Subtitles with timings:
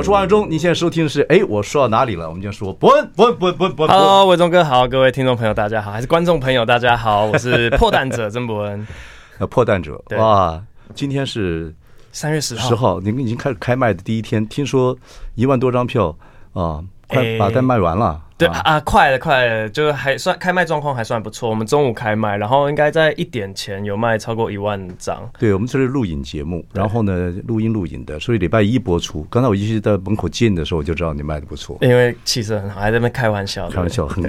[0.00, 2.26] 我是王伟忠，你现在收听的是哎，我说到哪里了？
[2.26, 3.94] 我们就说伯恩，伯恩，伯恩，伯恩，伯恩。
[3.94, 8.86] Hello，伟忠哥好，各位听众朋友大家好，还是观众朋友大家好，我是 破蛋者曾伯恩。
[9.36, 10.58] 呃，破蛋者，哇，
[10.94, 11.74] 今天是
[12.12, 14.96] 三月十号，十号，你们已经开始开卖的第一天，听说
[15.34, 16.16] 一万多张票
[16.54, 18.18] 啊，快把单卖完了。
[18.40, 21.48] 对啊，快了，快了，就是还算开卖状况还算不错。
[21.50, 25.30] 我们中午开卖，然后应该在一点前有卖超过一万张。
[25.38, 29.26] 对，我们这是录影节目，然后呢，录音录影的，所以礼拜一播出。
[29.30, 34.24] 刚才我一直在门口见你的时候，我就知道你卖的不错，因为气色很好，还在那边开玩笑，开玩笑，很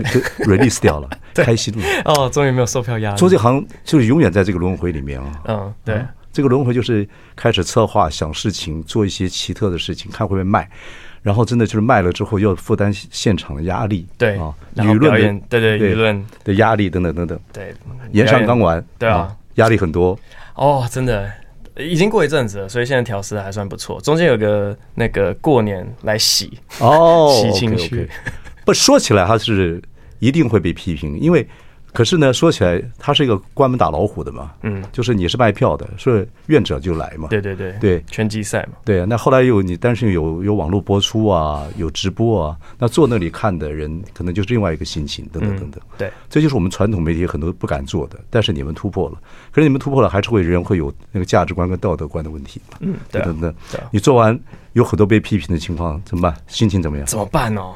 [0.46, 1.84] release 掉了，开心了。
[2.06, 3.18] 哦，终于没有售票压力。
[3.18, 5.42] 做这行就是永远在这个轮回里面啊。
[5.46, 10.70] 嗯，对，嗯、这个轮回就是开始策划、想事情、做一些奇特的事情，看会不会卖。
[11.22, 17.40] 然后真的就是卖了之后，要负担现场的压力，对啊，舆论的对对舆论的压力等等等等。
[17.54, 17.74] 对，
[18.12, 20.18] 演唱刚完，对啊，压力很多。
[20.56, 21.32] 哦，真的，
[21.78, 24.02] 已经过一阵子了，所以现在调试还算不错。
[24.02, 28.10] 中间有个那个过年来洗哦，洗情绪。
[28.66, 29.82] 不说起来，他是
[30.20, 31.48] 一定会被批评，因为。
[31.94, 39.06] 可是呢，说起来，他是一个关门打老虎的嘛，嗯，就是你是卖票的，所以愿者就来嘛，对对对对，拳击赛嘛，对。
[39.06, 45.82] 那后来有你，但是有有网络播出啊，有直播啊，那坐那里看的人可能就是另外一个心情，等等等等。
[45.98, 49.20] 对，这就是我们传统媒体很多不敢做的，但是你们突破了。
[49.52, 53.54] 可是你们突破了，还是会人会有那个价值观跟道德观的问题嘛，嗯，对等等。
[53.92, 54.40] 你做完
[54.74, 56.36] 有很多被批评的情况，怎么办？
[56.48, 57.06] 心情怎么样？
[57.06, 57.74] 怎么办哦？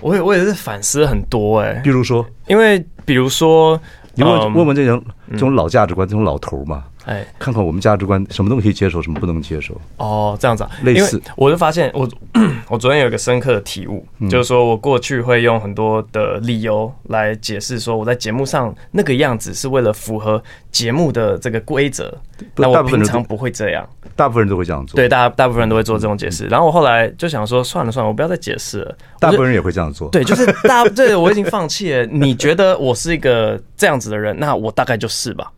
[0.00, 2.84] 我也我也是反思很多哎，比如说，因为。
[3.04, 3.78] 比如说，
[4.14, 9.80] 你问问问这种这种老价值观，这种老头嘛，哎，看看我们价值观，什么东西可以接受，什么不能接受。
[9.96, 12.08] 哦，这样子啊，类似，我就发现我
[12.68, 22.12] 我昨天有一个深刻的体悟，就是说我过去会用很多的理由来解释说我在节目上那个样子是为了符合节目的这个规则，
[22.56, 23.88] 那我平常不会这样。
[24.14, 26.46] 大部分人都会这样做，对，大大部分人都会做这种解释。
[26.46, 28.94] 然后我后来就想说，算了算了，我不要再解释了。
[29.18, 32.04] 大部分人也会这样做，对，就是大， 对，我已经放弃了。
[32.06, 35.50] 你觉得我是一个这样子的人，那我大概就是吧。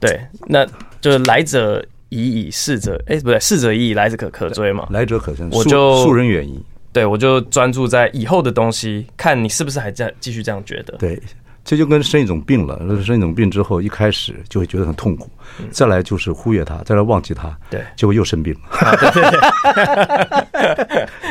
[0.00, 0.66] 对，那
[1.00, 4.86] 就是来者已矣，逝者，哎，不对，逝者已矣，来者可可追嘛。
[4.90, 6.60] 来者可追，我就恕人远矣。
[6.92, 10.96] 对，我就专注在以后的东西，看你是不是还在继续这样觉得。
[10.98, 11.20] 对。
[11.62, 15.30] 这就跟生一种病了，生一种病之后，一开始就会觉得很痛苦，
[15.70, 18.96] 再来就是忽略它，再来忘记它，对，结果又生病了，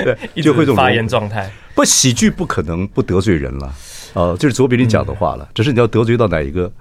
[0.03, 1.51] 对，就会这种发炎状态。
[1.74, 3.74] 不，喜剧不可能不得罪人了，
[4.13, 6.72] 哦，这是左比你讲的话了，只是你要得罪到哪一个。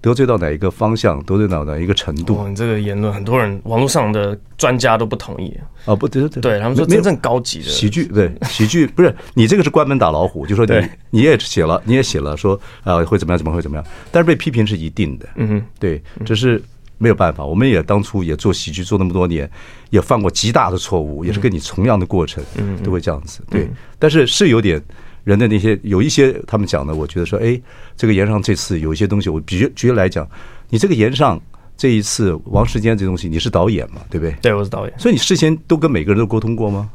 [0.00, 2.38] 得罪到哪一个方向，得罪到哪一个程度？
[2.38, 5.52] 哦，你这个言论，很多人网络上的专家都不同意
[5.84, 5.96] 啊！
[5.96, 13.84] 不对，对，对他们说真正高级的喜剧，对喜剧不是你这个是关门打老虎，就说你你也写了，你也写了说啊会怎么样，怎么会怎么样？
[14.12, 16.62] 但是被批评是一定的，嗯哼，对，只是
[16.98, 17.44] 没有办法。
[17.44, 19.50] 我们也当初也做喜剧做那么多年，
[19.90, 23.68] 也犯过极大的错误，也是跟你同样的过程，嗯，都会这样子，对。
[23.98, 24.80] 但是是有点。
[25.26, 27.60] 人的那些有一些他们讲的，我觉得说，哎，
[27.96, 30.24] 这个盐上这次有一些东西，我比举举例来讲，
[30.70, 31.40] 你这个盐上
[31.76, 34.32] 这一次王世坚这东西，你是导演嘛，对不对？
[34.40, 34.94] 对，我是导演。
[34.96, 36.88] 所以你事先都跟每个人都沟通过吗？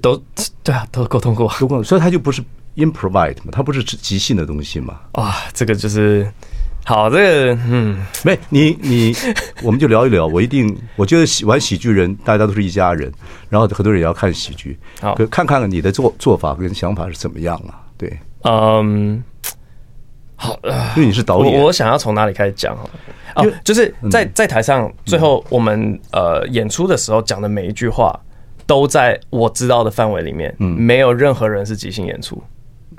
[0.00, 0.16] 都
[0.62, 1.84] 对啊，都沟通过，沟通。
[1.84, 2.42] 所以他就不是
[2.76, 5.00] improvise 嘛，他不是即兴的东西嘛。
[5.12, 6.26] 啊，这个就是。
[6.86, 9.14] 好，这个嗯，没你你，
[9.64, 10.26] 我们就聊一聊。
[10.26, 13.10] 我一定，我觉得喜玩喜剧人，大家都是一家人。
[13.48, 17.80] 然后很多人也要看喜剧，好，看看你的做做法跟想法是怎么样啊？
[17.96, 19.22] 对，嗯，
[20.36, 20.58] 好，
[20.94, 22.76] 因为你是导演，我想要从哪里开始讲？
[23.36, 28.14] 哦，就是在在台上，最后我们呃演出的时候讲的每一句话，
[28.66, 32.42] 都在我知道的范围里面，嗯，没有任何人是即兴演出，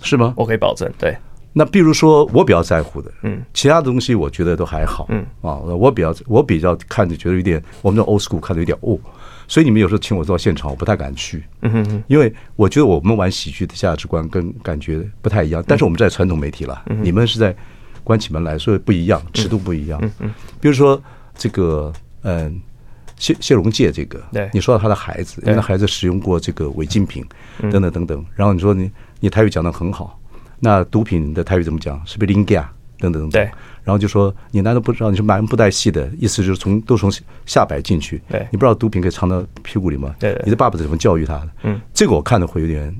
[0.01, 0.33] 是吗？
[0.36, 1.15] 我可以保证，对。
[1.57, 5.25] 那比如说我比较在乎的，嗯，其他的东西我觉得都还好，嗯。
[5.42, 9.00] 啊，我比较我比较看着觉得有点，我们的 old school 看着有点哦，
[9.48, 17.56] 所以你们有时候请我到现场，我不太敢去，嗯哼哼，因为我觉得我们玩喜剧的价值观跟感觉不太一样，但是我们在传统媒体了，你们是在
[18.04, 21.01] 关起门来，所以不一样，尺度不一样，嗯嗯，比如说
[21.38, 21.94] 这个，
[22.24, 22.60] 嗯，
[23.16, 27.25] 谢谢荣介这个，对，你说到他的孩子，因为他孩子使用过这个违禁品，
[27.72, 28.92] 等等等等，然后你说你
[29.22, 30.19] 你台语讲的很好。
[30.60, 32.02] 那毒品的台语怎么讲？
[32.06, 32.62] 是不是林家
[33.00, 33.30] 等等等等？
[33.31, 33.52] 对。
[33.84, 36.44] 然后就说你难道不知道你是蛮不带戏的意思？
[36.44, 37.12] 就是从都从
[37.46, 38.22] 下摆进去。
[38.30, 38.48] 对。
[38.52, 40.16] 你不知道毒品可以藏到屁股里吗？
[40.19, 40.42] 对。
[40.44, 41.50] 你的爸爸怎么教育他的？
[41.63, 41.80] 嗯。
[41.94, 42.96] 这个我看的会有点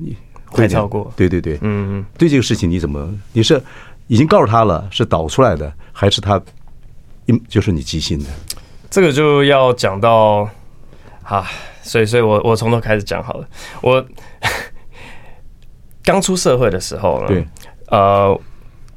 [0.46, 1.12] 会超过。
[1.16, 3.12] 对对对，嗯嗯，对这个事情你怎么？
[3.32, 3.60] 你是
[4.06, 6.40] 已经告诉他了，是导出来的，还是他，
[7.48, 8.26] 就是你即兴的？
[8.88, 10.48] 这个就要讲到
[11.24, 11.44] 啊，
[11.82, 13.48] 所以所以我我从头开始讲好了。
[13.82, 14.06] 我
[16.06, 17.46] 刚出社会的时候呢，对，
[17.88, 18.40] 呃。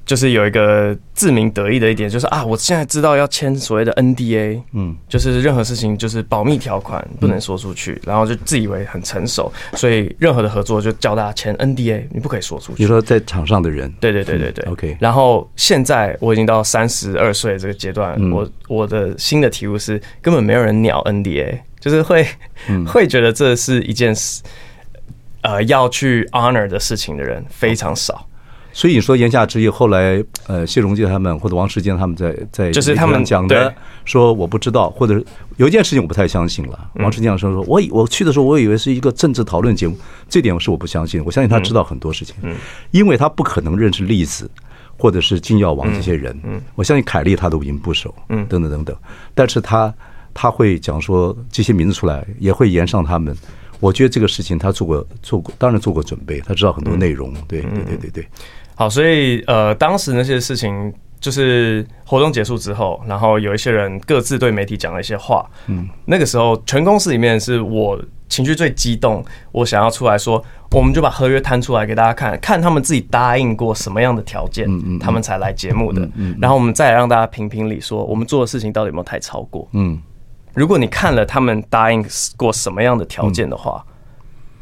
[0.06, 12.82] 就是有一个自鸣得意的一点，就是啊，我现在知道要签所谓的 NDA，嗯，就是任何事情就是保密条款不能说出去，然后就自以为很成熟，所以任何的合作就叫大家签 NDA，你不可以说出去。
[12.82, 14.98] 你说在场上的人，对对对对对，OK。
[15.00, 22.26] 然后现在我已经到三十二岁这个阶段，我我的新的体悟是，根本没有人鸟 NDA，就是会
[22.88, 24.42] 会觉得这是一件事，
[25.42, 28.26] 呃，要去 honor 的事情的人非常少。
[28.72, 33.74] 所以你说言下之意，后来呃谢荣介他们或者王世坚他们在在就是他们讲的
[34.06, 35.22] 说我不知道，或者
[35.58, 36.90] 有一件事情我不太相信了。
[36.96, 39.98] 王世坚说说，我我去的时候我以为是一个政治讨论节目，
[40.30, 41.22] 这点我是我不相信。
[41.26, 42.36] 我相信他知道很多事情，
[42.92, 44.50] 因为他不可能认识栗子
[44.98, 46.40] 或者是金耀王这些人。
[46.76, 48.96] 我相信凯利他都已经不熟，嗯等等等等。
[49.34, 49.92] 但是他
[50.32, 53.36] 他会讲说这些名字出来，也会言上他们。
[53.80, 57.34] 我觉得这个事情他做过做过，当然做过准备，他知道很多内容。
[57.48, 58.28] 对对对对对。
[58.76, 65.46] 好，所以呃，当时那些事情就是活动结束之后，然后有一些人各自对媒体讲了一些话。
[65.68, 70.42] 嗯，那个时候全公司里面是我情绪最激动，我想要出来说，
[70.72, 74.68] 我们就把合约摊出来给大家看，看他们自己答应过什么样的条件，
[75.00, 76.10] 他们才来节目的。
[76.16, 79.68] 嗯，然后我们再来让大家评评理，说我们做的事情到底有没有太超过。
[79.74, 80.00] 嗯，
[80.54, 82.06] 如果你看了他们答应
[82.36, 83.86] 过什么样的条件的话，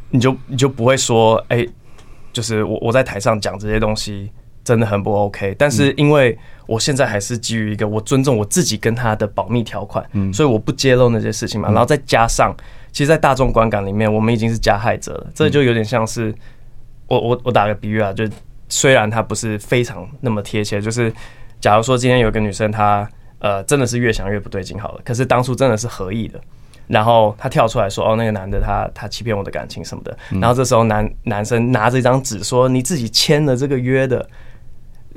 [0.10, 1.68] 你就你就不会说，哎。
[2.34, 4.32] 就是我我在台上讲这些东西
[4.64, 6.38] 真的很不 OK，但是因为
[6.68, 11.70] 我现在还是基于一个我尊重我自己跟他的保密条款，嗯，所以我不揭露那些事情嘛。
[11.70, 12.56] 然后再加上，
[12.92, 15.28] 其实，在大众观感里面，我们已经是加害者了。
[15.34, 16.32] 这就有点像是
[17.08, 18.24] 我我我打个比喻啊，就
[18.70, 21.12] 虽然他不是非常那么贴切，就是
[21.60, 26.40] 假如说今天有个女生她呃真的是越想越不对劲好了，可是当初真的是合意的。
[26.88, 34.26] 然后他跳出来说：“哦，那个男的他他欺骗我的感情什么的。”然后这时候男男生拿着一张纸说：“你自己签了这个约的。”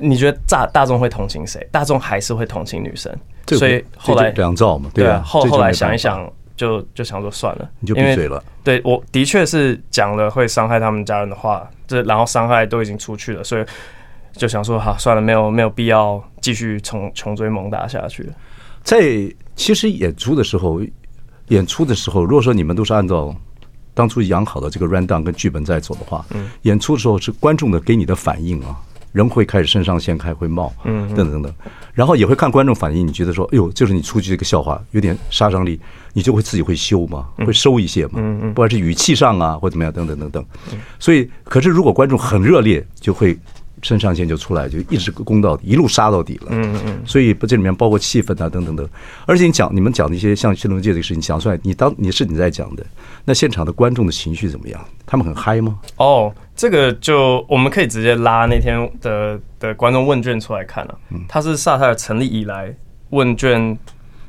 [0.03, 1.65] 你觉得大大众会同情谁？
[1.71, 3.15] 大众还是会同情女生。
[3.47, 5.21] 所以后来两造嘛，对啊。
[5.23, 6.27] 后后来想一想，
[6.57, 8.43] 就就想说算了，你就闭嘴了。
[8.63, 13.65] 对，我的确是讲了会伤害他们家人的话，这然后伤害都已经出去了，所以
[14.33, 18.27] 就想说好算了，没有没有必要继续穷穷追猛打下去。
[18.83, 20.81] 在其实演出的时候。
[21.47, 23.35] 演出的时候，如果说你们都是按照
[23.93, 28.79] 当初养好的这个 rundown 跟剧本在走的话，嗯，演出的时候是观众的给你的反应啊，
[29.11, 31.53] 人会开始肾上腺开会冒，嗯，等等等等，
[31.93, 35.77] 然后也会看观众反应，你觉得说，哎呦，就是你出去这个笑话有点杀伤力，
[36.13, 40.45] 你就会自己会修嘛，会收一些嘛，嗯嗯，不管是语气上啊或怎么样，等等等等，
[40.99, 43.37] 所以，可是如果观众很热烈，就会。
[43.81, 46.47] 肾上腺就出来，就一直攻到底，一路杀到底了。
[46.49, 48.87] 嗯嗯，所以不这里面包括气氛啊，等等等。
[49.25, 52.85] 而且你讲你们讲那些像新龙界这个事情讲出来，你当你是你在讲的，
[53.25, 54.79] 那现场的观众的情绪怎么样？
[55.05, 55.79] 他们很嗨吗？
[55.97, 60.97] 哦，这个就我们可以直接拉那天的的观众问卷出来看了。
[61.09, 62.75] 嗯，他是萨泰尔成立以来
[63.09, 63.77] 问卷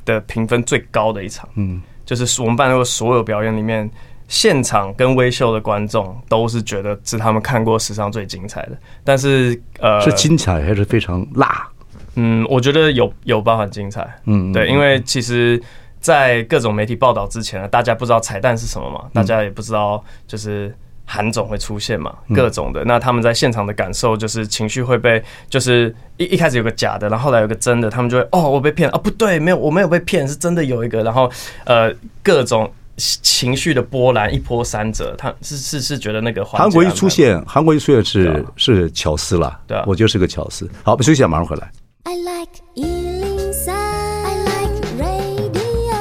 [0.04, 1.48] 的评分最高的一场。
[1.56, 3.90] 嗯，就是我们办过所有表演里面。
[4.32, 8.70] 现场跟微秀的观众都是觉得是他们看过史上最精彩的，
[9.04, 11.68] 但是呃，是精彩还是非常辣？
[12.14, 14.10] 嗯，我觉得有有包含精彩。
[14.24, 15.62] 嗯，对，因为其实，
[16.00, 20.74] 在各种媒体报道之前呢，大家不知道彩蛋是什么嘛，大家也不知道就是
[21.04, 22.82] 韩总会出现嘛，各种的。
[22.86, 31.30] 那他们在现场的感受就是情绪会被，就是一一开始有个假的，然后后来有个真的，他们就会哦，我被骗了啊，不对，没有，我没有被骗，是真的有一个，然后
[31.66, 32.72] 呃，各种。
[32.96, 40.70] 情绪的波澜一波三折，他是是是觉得那个韩国一出现，韩国一出现是是巧思了，对啊，我觉得是个巧思。
[40.82, 41.72] 好，我们休息一下，马上回来。
[42.04, 45.96] I like 103, I like radio。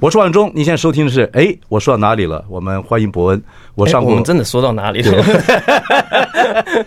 [0.00, 2.44] 我是万忠，你现在收听的是哎，我说到哪里了？
[2.48, 3.42] 我们欢迎伯恩。
[3.74, 5.24] 我上过，我们真的说到哪里了？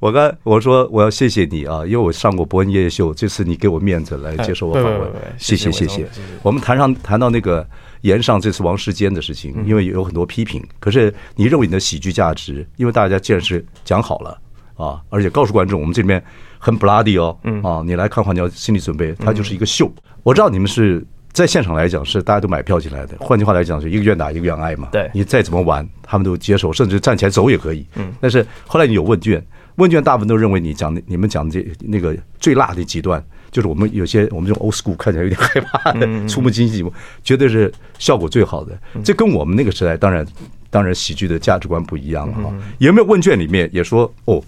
[0.00, 6.08] 我刚我说我要谢谢你啊，因为我上过伯恩夜夜秀，这次你给我面子来接受我访问，谢谢谢谢。
[6.42, 7.66] 我们谈上谈到那个。
[8.02, 14.40] 炎上这次王世坚的事情，因为有很多批评，可是你认为你的喜剧价值，因为大家既然是讲好了
[14.76, 16.22] 啊，而且告诉观众我们这边
[16.58, 19.92] 很 bloody 哦，啊，你来看的话你要心理准备，它就是一个秀。
[20.22, 24.88] 我知道你们是在现场来讲是大家都买票进来的，换句话来讲是一个愿打一个愿挨嘛。
[24.90, 27.86] 对，你再怎么玩，他们都接受，甚至站起来走也可以。
[27.96, 29.44] 嗯，但是后来你有问卷，
[29.76, 33.22] 问卷大部分都认为你讲的你们讲的这那个最辣的几段。
[33.50, 36.90] 就是我们有些我们这种 old school 看起来有点害怕的触目惊心，
[37.24, 38.78] 绝对是效果最好的。
[39.04, 40.24] 这跟我们那个时代当然
[40.70, 42.54] 当然喜剧的价值观不一样了哈。
[42.78, 44.42] 有没有问卷里面也说哦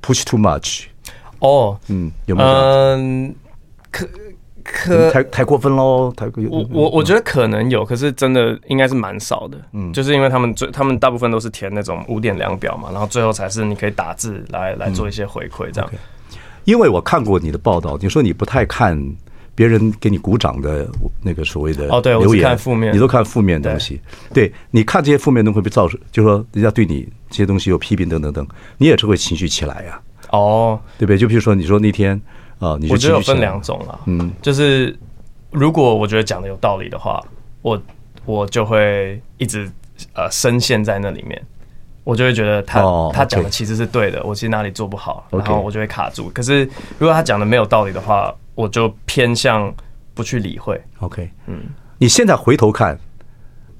[0.00, 0.84] ，push too much？
[1.40, 2.48] 哦，嗯，有没有？
[2.48, 3.34] 嗯，
[3.90, 4.08] 可
[4.64, 6.12] 可太太过分喽？
[6.16, 9.58] 太过我我我觉得可能有，可是真的应该是蛮少的。
[9.72, 15.90] 嗯，就是因为他们最他们大部分都是填那种五点量表嘛，然后最后才是你可以打字来来做一些回馈这样。
[16.64, 18.98] 因为我看过你的报道，你说你不太看
[19.54, 20.88] 别人给你鼓掌的
[21.22, 24.00] 那个所谓的哦，对，我是看负面，你都看负面的东西。
[24.32, 28.46] 对，你看这些负面都会被造成，就是说人家对你这些东西有批评等等等，
[28.78, 30.00] 你也是会情绪起来呀。
[30.30, 31.18] 哦，对不对？
[31.18, 32.20] 就比如说你说那天
[32.58, 34.00] 啊，你我觉得有分两种了。
[34.06, 34.96] 嗯，就是
[35.50, 37.22] 如果我觉得讲的有道理的话，
[37.60, 37.80] 我
[38.24, 39.70] 我就会一直
[40.14, 41.40] 呃深陷在那里面。
[42.04, 43.14] 我就会觉得他、oh.
[43.14, 46.28] 他讲的其实是对的，我其实哪里做不好然后我就会卡住。
[46.30, 46.64] 可是
[46.98, 49.72] 如果他讲的没有道理的话，我就偏向
[50.12, 50.80] 不去理会。
[50.98, 51.60] OK，嗯，
[51.98, 52.98] 你现在回头看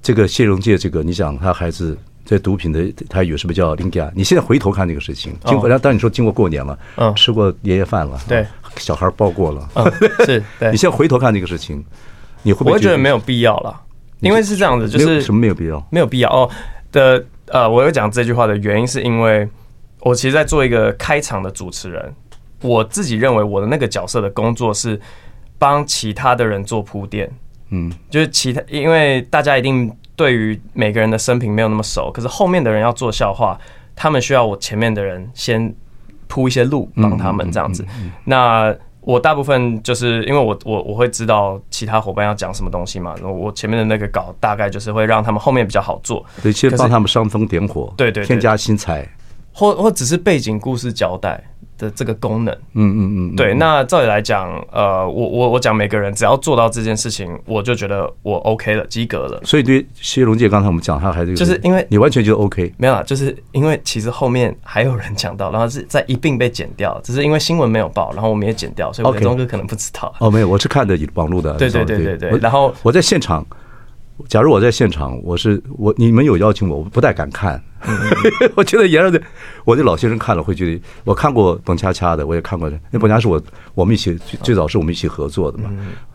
[0.01, 4.09] 这个谢荣介，这个你想他孩子在毒品的他有什么叫林家？
[4.15, 9.93] 你现在回头看这个事情，经过，当你说经过过年了，嗯，吃过年夜饭了，对，小孩抱过了，嗯、
[10.25, 10.71] 是对。
[10.71, 11.85] 你现在回头看这个事情，
[12.43, 13.81] 你会不会觉得没有必要了？
[14.21, 15.85] 因为是这样子，就是什么没有必要？
[15.91, 16.49] 没有必要哦
[16.93, 17.25] 的。
[17.47, 19.49] 呃，我有讲这句话的原因，是因为
[20.01, 22.15] 我其实，在做一个开场的主持人，
[22.63, 25.01] 我自己认为我的那个角色的工作是
[25.59, 27.31] 帮其他的人做铺垫，
[27.71, 33.59] 嗯，就是其他，因为大家一定对于每个人的生平没有那么熟，可是后面的人要做笑话，
[33.95, 35.75] 他们需要我前面的人先
[36.29, 37.85] 铺一些路，帮他们这样子，
[38.25, 38.75] 那。
[39.03, 49.07] 我大部分就是因为我我我会知道其他伙伴要讲什么东西嘛，然后我前面的那个稿大概就是会让他们后面比较好做，对，先帮他们煽风点火，对对，添加新材，
[49.53, 51.43] 或或只是背景故事交代。
[51.79, 53.55] 的这个功能，嗯嗯嗯，对。
[53.55, 59.41] 那照理来讲，呃，我我我讲每个人只要做到这件事情，我就觉得我 OK 了，及格了。
[59.45, 70.15] 所以对谢龙介，刚才我们讲他还是就是因为你完全就 OK，没有啊，就是因为其实后面还有人讲到，然后是在一并被剪掉，只是因为新闻没有报，然后我们也剪掉，所以我跟钟哥可能不知道。
[70.19, 71.55] 哦，没有，我是看的网络的。
[71.55, 72.39] 对对对对对。
[72.39, 73.45] 然后我在现场，
[74.29, 77.63] 假如我在现场，我是我你们有邀请我，我不太敢看。
[78.55, 79.21] 我觉得严的，
[79.65, 82.71] 我的老先生看了会觉得，我看过蹦恰恰的，我也看过。
[82.91, 83.43] 那蹦恰是我
[83.75, 85.69] 我们一起最早是我们一起合作的嘛。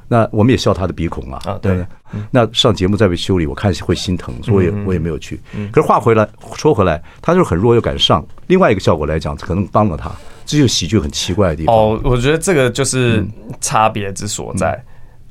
[0.07, 1.41] 那我们也笑他的鼻孔啊。
[1.43, 1.85] 啊，对。
[2.31, 5.37] 那上节目再被修理，我看会心疼，所以我也我也没有去。
[5.73, 6.25] 可是话回来
[6.55, 8.25] 说回来，他就是很弱又敢上。
[8.47, 10.09] 另外一个效果来讲，可能帮了他。
[10.45, 11.75] 这就是喜剧很奇怪的地方。
[11.75, 13.25] 哦，我觉得这个就是
[13.59, 14.81] 差别之所在。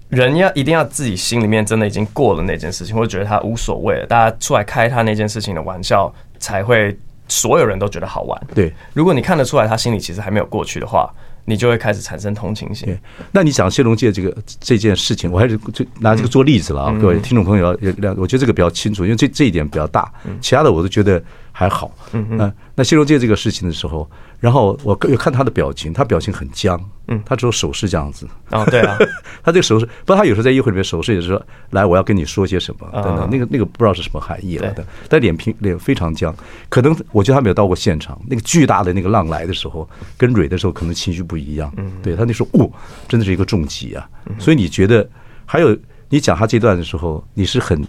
[0.08, 6.96] 人要一定要自己心里面真的已经过了那件事情，或者觉得他无所谓了，大家出来开他那件事情的玩笑，才会
[7.28, 8.40] 所有人都觉得好玩。
[8.54, 11.12] 对，如果你看得出来他心里其实还没有过去的话，
[11.44, 12.96] 你就会开始产生同情心。
[13.32, 21.22] 那你讲谢龙介这个这件事情，我还是就拿这个做例子了啊，嗯、各位听众朋友要，我觉得这个比较清楚，因为这这一点比较大，其他的我都觉得
[21.56, 21.90] 还好。
[22.12, 22.52] 嗯嗯。
[22.74, 24.06] 那谢荣介这个事情的时候。
[24.38, 28.28] 然后我有看他的表情，他表情很僵，嗯，他只有手势这样子。
[28.50, 28.94] 哦，对啊，
[29.42, 34.86] 他这个手势，不过他有时候在议会里面手势也是说，来，我要跟你说些什么等等，那个那个不知道是什么含义了的。
[35.08, 36.32] 但脸皮脸非常僵，
[36.68, 41.72] 可能我觉得他没有到过现场，那个巨大的那个浪来的时候，跟蕊的时候可能情绪不一样。
[41.78, 42.70] 嗯，对他那时候，哦，
[43.08, 44.06] 真的是一个重击啊。
[44.38, 45.08] 所以你觉得
[45.46, 45.74] 还有
[46.10, 47.82] 你讲他这段的时候，你是很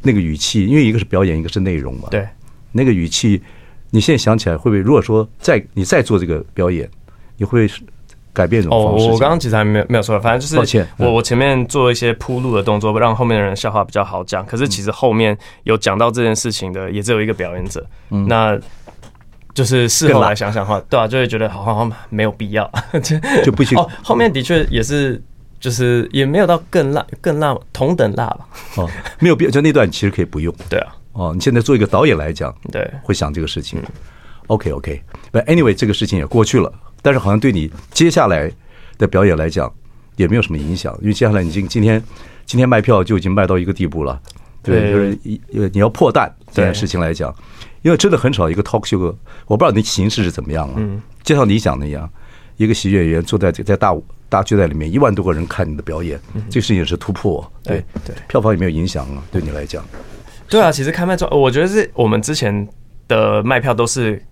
[0.00, 2.08] 那个语气，因为一个是表演，一个是内容嘛。
[2.10, 2.26] 对，
[2.72, 3.42] 那个语气。
[3.94, 4.78] 你现在想起来会不会？
[4.78, 6.88] 如果说再你再做这个表演，
[7.36, 7.68] 你会
[8.32, 9.04] 改变这种方式？
[9.06, 14.46] 哦，我刚刚其实还没有没有说，反正就是我我前面做一些铺路的动作，让后面的人笑话比较好讲。
[14.46, 17.86] 可是其实后面有讲到这件事情的，也只有一个表演者。
[18.08, 18.58] 嗯，那
[19.52, 23.76] 就是事后来想想的话，对啊，就会觉得好像没有必要，就 就不行。
[23.78, 25.22] 哦，后面的确也是，
[25.60, 28.48] 就是也没有到更辣、更辣、同等辣吧？
[28.76, 28.88] 哦，
[29.18, 30.50] 没有必要，就那段其实可以不用。
[30.70, 30.96] 对啊。
[31.12, 33.82] 哦，你现在做一个导演来讲，对，会想这个事情。
[34.48, 38.50] OK，OK，But anyway，这个事情也过去了，但是好像对你接下来
[38.98, 39.72] 的表演来讲
[40.16, 42.02] 也没有什么影响，因为接下来你今今天
[42.44, 44.20] 今天卖票就已经卖到一个地步了，
[44.62, 45.40] 对，就是一
[45.72, 47.34] 你要破蛋这件事情来讲，
[47.82, 49.14] 因为真的很少一个 talk show，
[49.46, 50.74] 我不知道你形式是怎么样了。
[50.78, 52.10] 嗯，就像你讲的一样，
[52.56, 53.96] 一个喜剧演员坐在在大
[54.28, 59.84] 大剧院里面，一万多个人看你的表演，这个事情也是突破，对对，票房也没有影响啊，对你来讲。
[60.52, 62.68] 对啊，其实开卖之后，我觉得是我们之前
[63.08, 64.22] 的卖票都是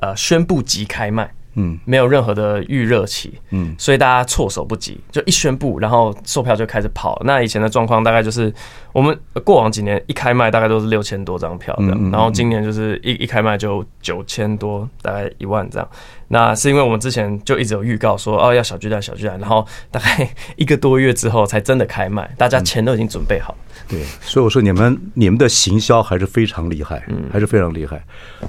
[0.00, 7.20] 呃宣布即开卖，嗯，没有任何的预热期，嗯，所以大家措手不及，就一宣布，然后售票就开始跑。
[7.24, 8.52] 那以前的状况大概就是，
[8.92, 15.88] 我们过往几年一开卖大概都是六千多张票这样，然后今年就是一一开卖就九千多，大概一万这样。
[16.28, 23.56] 那是因为我们之前就一直有预告说，哦，要小巨蛋小巨蛋，然后大概一个多月之后才真的开卖，大家钱都已经准备好。
[23.88, 28.04] 对，所以我说你们你们的行销还是非常厉害，嗯，还是非常厉害。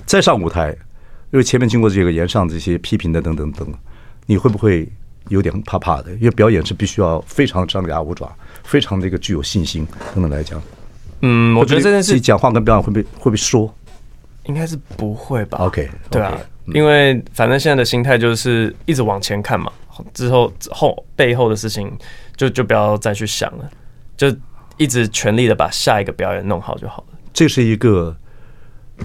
[0.05, 0.75] 再上舞台。
[1.31, 3.67] 因为前面经过这个言上这些批评的等等等，
[4.27, 4.87] 你会不会
[5.27, 6.11] 有点怕怕的？
[6.13, 10.61] 因为表演是必须要非常张牙舞爪，非常这个具有信心等等来讲。
[11.21, 13.73] 嗯，我觉得这件事讲话跟表演会被会会不会说？
[14.45, 19.69] 应该是不会吧？OK，对啊，因为反正现在的心态就是一直往前看嘛，
[20.13, 21.91] 之后后背后的事情
[22.37, 23.69] 就就不要再去想了，
[24.15, 24.33] 就
[24.77, 27.17] 一直全力的把下一个表演弄好就好了。
[27.33, 28.15] 这是一个。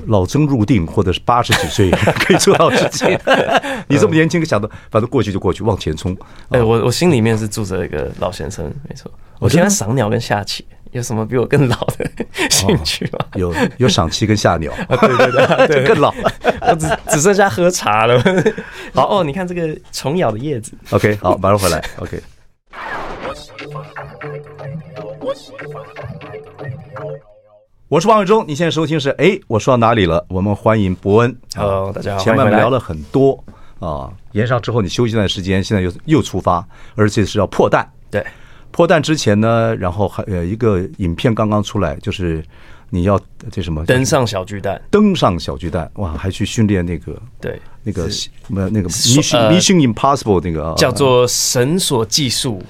[0.06, 3.18] 老僧入定，或者是八十几岁 可以做到事情。
[3.88, 6.16] 你这么年轻，想到反正过去就过去，往前冲。
[6.50, 9.10] 哎，我我心里面是住着一个老先生，没错。
[9.38, 12.08] 我喜欢赏鸟跟下棋，有什么比我更老的
[12.48, 13.18] 兴趣吗？
[13.34, 14.96] 有有赏棋跟下鸟，对
[15.66, 16.14] 对对，更老。
[16.60, 18.22] 我只只剩下喝茶了。
[18.94, 20.72] 好哦，你看这个虫咬的叶子。
[20.90, 21.82] OK，好，马上回来。
[21.98, 22.22] OK。
[27.92, 30.24] 我是王伟忠，你现在收听是哎，我说到哪里了？
[30.30, 31.36] 我们欢迎伯恩。
[31.54, 32.24] Hello，大家好。
[32.24, 33.38] 前面聊了很多
[33.80, 37.86] 啊，延上之后你休息一段时间，现在又又出发，而且是要破蛋。
[38.10, 38.24] 对，
[38.70, 42.42] 破蛋之前呢，然后还呃一个影片刚刚出来，就是
[42.88, 43.20] 你要
[43.50, 52.62] 这什么登上小巨蛋，登上小巨蛋，哇，还去训练那个对那个什么那个 Mission Mission Impossible 那个叫做绳索技术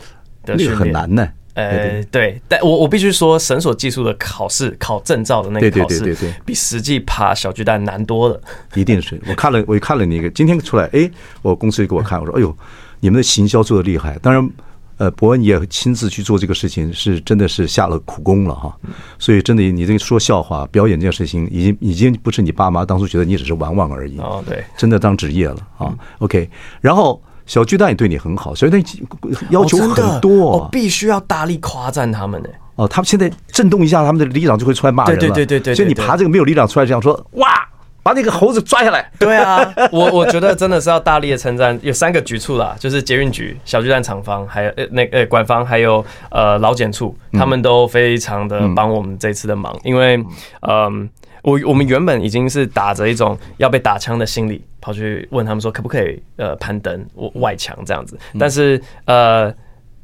[0.44, 1.28] 的训练，那个很难呢。
[1.54, 8.40] 呃，对，但我我必须说，绳索技术的考试考证照的那个考试，对对对，比实际爬小巨蛋难多了。
[8.74, 11.10] 一定是我看了，我看了你一个，今天出来，哎，
[11.42, 12.56] 我公司也给我看，我说，哎呦，
[13.00, 14.18] 你们的行销做的厉害。
[14.22, 14.50] 当然，
[14.96, 18.74] 呃，伯恩也亲自去做这个事情，是真的是下了苦功了哈。
[19.18, 24.18] 所以，真的，你这个说笑话、表演这件事情，已经已经不是你爸妈当初觉得你只是玩玩而已。
[24.20, 25.94] 哦，对，真的当职业了啊。
[26.20, 26.48] OK，
[26.80, 27.22] 然后。
[27.52, 28.82] 小巨蛋也对你很好，小巨蛋
[29.50, 32.48] 要求很多，我必须要大力夸赞他们呢。
[32.76, 35.20] 哦，他们现在震动一下，他们的里长就会出来骂人了。
[35.20, 37.46] 对对对对，所以你爬这个没有里长出来这样说，哇，
[38.02, 39.06] 把那个猴子抓下来。
[39.18, 41.78] 对啊， 我我觉得真的是要大力的称赞。
[41.82, 50.24] 有三个局处啦，就是捷运局、小巨蛋厂方，还有呃那呃管方，还有呃劳检处，他们都非常的帮我们这次的忙，因为
[50.66, 51.06] 嗯。
[51.42, 59.52] 我我们原本已经是打着一种要被打枪的心理，跑去问他们说可不可以呃攀登外墙这样子，但是呃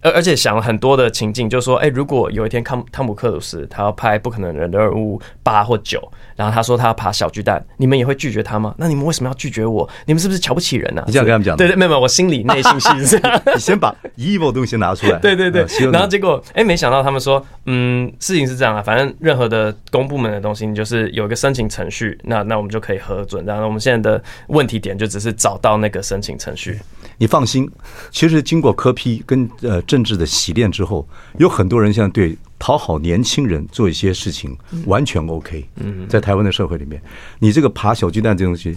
[0.00, 6.00] 而而且想了很多的情境，就是说哎，如果有一天汤汤姆克鲁斯他要拍不可能的任务八或九。
[6.38, 8.72] 然后他说他要爬小巨蛋，你们也会拒绝他吗？
[8.78, 9.88] 那你们为什么要拒绝我？
[10.06, 11.04] 你们是不是瞧不起人呢、啊？
[11.08, 11.56] 你这样跟他们讲？
[11.56, 13.42] 对对，没有没有，我心里内心戏是这样。
[13.52, 15.18] 你 先把 evil 东西拿出来。
[15.18, 15.66] 对 对对。
[15.90, 23.44] 然后结果，哎，没想到他们说，嗯，事情是这样啊，反正任何的公部门的东西，你就是有一个申请程序，那那我们就可以核准。
[23.44, 26.78] 然后我们现在的问题点就只是找到那个申请程序。
[27.16, 27.68] 你放心，
[28.12, 31.04] 其实经过柯批跟呃政治的洗练之后，
[31.38, 32.38] 有很多人现在对。
[32.58, 35.68] 讨好年轻人做一些事情完全 OK。
[35.76, 37.00] 嗯，在台湾的社会里面，
[37.38, 38.76] 你这个爬小鸡蛋这东西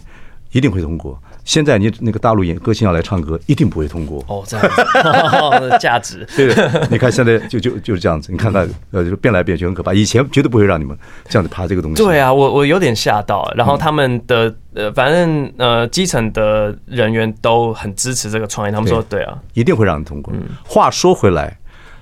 [0.51, 1.19] 一定会通过。
[1.43, 4.23] 现在你那个大陆演歌星要来唱歌，一定不会通过。
[4.27, 6.23] 哦，这样子， 价值。
[6.37, 6.53] 对，
[6.91, 8.31] 你看现在就就就是这样子。
[8.31, 9.91] 你看他，呃，就变来变去很可怕。
[9.91, 10.95] 以前绝对不会让你们
[11.27, 12.03] 这样子爬这个东西。
[12.03, 13.51] 对啊，我我有点吓到。
[13.55, 18.71] 然后他们的呃，反正呃，基层的人员都很支持这个创意。
[18.71, 20.31] 他们说，对啊，一定会让你通过。
[20.63, 21.57] 话说回来，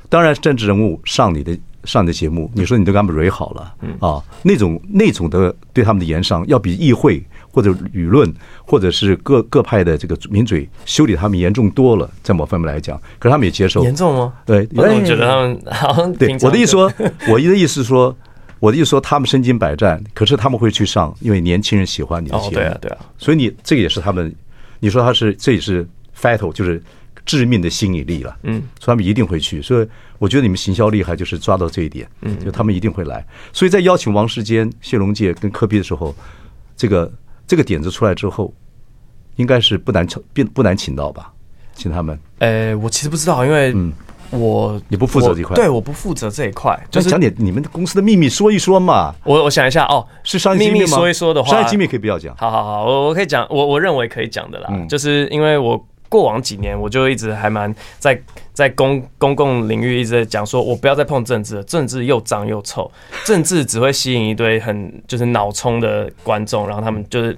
[0.09, 1.57] 当然政治人物上你的。
[1.89, 4.21] 上的节目，你说你都给他们蕊好了啊？
[4.43, 8.31] 那种那种的对他们的言上，要比议会或者舆论
[8.63, 13.83] 或者是各各派的这个名嘴修理他们严重多了，在某方面来讲，可是他们也接受。
[13.83, 14.33] 严重吗？
[14.45, 16.93] 对，我觉得他们好像对我 的意思说，
[17.27, 18.15] 我的意思说，
[18.59, 22.51] 我的意思说，他们身经百战，可是他们会去上，因为年轻人喜欢你的节目。
[22.51, 24.31] 对啊，对啊，所以你这个也是他们，
[24.79, 26.81] 你说他是这也是 fatal，就是。
[27.29, 29.61] 致命的吸引力了，嗯，所以他们一定会去。
[29.61, 29.87] 所以
[30.17, 33.23] 我觉得你们行销厉害，就是抓到这一点，嗯，就他们一定会来。
[33.53, 36.15] 所以在邀请王世坚、谢龙介跟柯比的时候，
[36.75, 37.11] 这个
[37.45, 38.51] 这个点子出来之后，
[39.35, 41.31] 应该是不难请，不不难请到吧？
[41.75, 42.19] 请他们。
[42.39, 43.93] 呃，我其实不知道，因为嗯，
[44.31, 49.13] 我你不负责这一块，对，我不负责这一块，就是讲点你们公司的秘密说一说嘛。
[49.23, 50.97] 我我想一下，哦，是商业机密吗？
[50.97, 52.35] 说一说的话，商业机密可以不要讲。
[52.37, 55.85] 好好好，我我可以讲，我我认为可以讲的啦，就是因为我。
[56.09, 58.19] 过往几年，我就一直还蛮在
[58.51, 62.91] 在公公共领域一直在讲说，我不要再碰政治了，政治又脏又臭，
[63.23, 67.37] 政治只会吸引一堆很就是脑充的观众，然后他们就是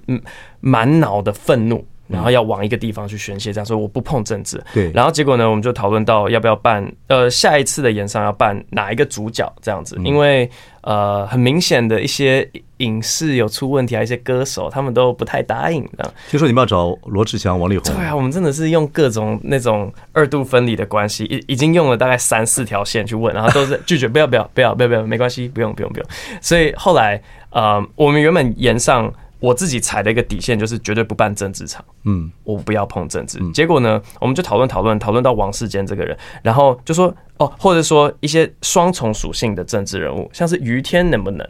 [0.62, 4.62] 满脑的愤怒，然后要往一个地方去宣泄，这样说我不碰政治。
[4.74, 10.50] 对，然后结果呢，我们就讨论到要不要办，呃，下一次的演上要办哪一个主角这样子，因为
[10.82, 12.48] 呃，很明显的一些
[12.78, 15.88] 影视有出问题啊，一些歌手他们都不太答应。
[16.30, 17.96] 听说你们要找罗志祥、王力宏？
[17.96, 26.08] 对啊，我们真的是用各种那种二度分离的关系，已已经用了大概三四条线去问，然后都是拒绝，不要不要不要不要不要，没关系，不用不用不用。
[26.42, 27.22] 所以后来
[27.52, 29.12] 呃，我们原本演上。
[29.42, 33.38] 我自己踩的一个底线就是绝对不办政治场，嗯，我不要碰政治。
[33.52, 41.46] 结果呢，我们就讨论讨论讨论到王世坚这个人，然后就说哦，或者说一些双重属性的政治人物，像是于天能不能？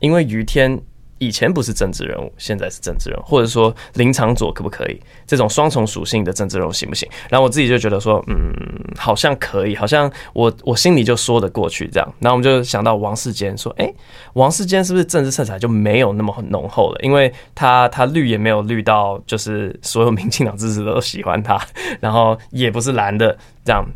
[0.00, 0.80] 因为于天。
[1.22, 5.00] 以前不是政治人物，现在是政治人物，或者说林长佐可不可以？
[5.24, 7.08] 这种双重属性的政治人物行不行？
[7.30, 8.52] 然后我自己就觉得说，嗯，
[8.98, 12.14] 好像可以，好像我我心里就说得过去这样。
[12.18, 13.88] 然后我们就想到王世坚，说，哎，
[14.32, 16.98] 王世坚是不是政治色彩就没有那么很浓厚了？
[17.02, 21.56] 因为他他绿也没有绿到，就是所有民进党支持都喜欢他，
[22.00, 23.86] 然后也不是蓝的这样。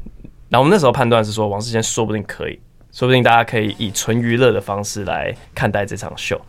[0.49, 2.57] 然后我们那时候判断是说，王世坚说不定可以，
[2.93, 6.41] 说不定大家可以以纯娱乐的方式来看待这场秀。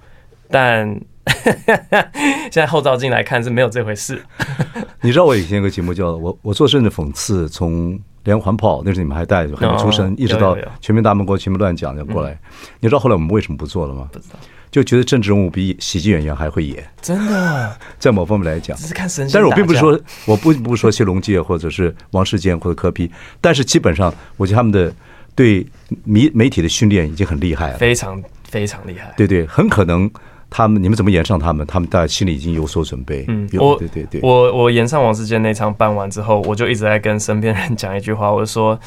[0.50, 0.88] 但
[2.52, 4.22] 现在后照镜来看是没有这回事。
[5.02, 12.38] 你知道我以前有个节目叫我我做政治讽刺，从连环炮那时候你们还带着还没出生，一直到全民大闷锅、全民乱讲就过来。
[12.80, 14.10] 你知道后来我们为什么不做了吗？
[14.12, 14.40] 不知道，
[14.72, 16.84] 就觉得政治人物比喜剧演员还会演。
[17.02, 19.30] 真的， 在某方面来讲，只是看神。
[19.32, 24.94] 但是我并不是说我不不是说谢龙介或者是王世坚或者柯批但是基本上我觉得他们的
[25.36, 25.66] 对
[26.04, 29.14] 媒媒体的训练已经很厉害了，非常非常厉害。
[29.16, 30.10] 对对，很可能。
[30.50, 31.66] 他们，你们怎么演上他们？
[31.68, 33.26] 他们大概心里已经有所准备。
[33.28, 38.80] 嗯，我对对对，我 我演上王世坚那场办完之后，我就一直在跟身边人讲一句话，我就说，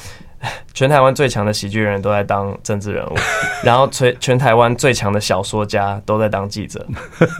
[0.73, 3.15] 全台湾最强的喜剧人都在当政治人物，
[3.63, 6.85] 然后全全台湾最强的小说家都在当记者。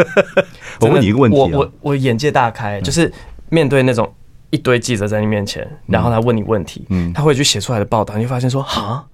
[0.81, 3.11] 我问你一个问题，我我我眼界大开，就是
[3.49, 4.13] 面对那种
[4.51, 9.07] 一堆记者在你面前，然后他问你问题，嗯，他会去写出来的报道，你会发现说，哈。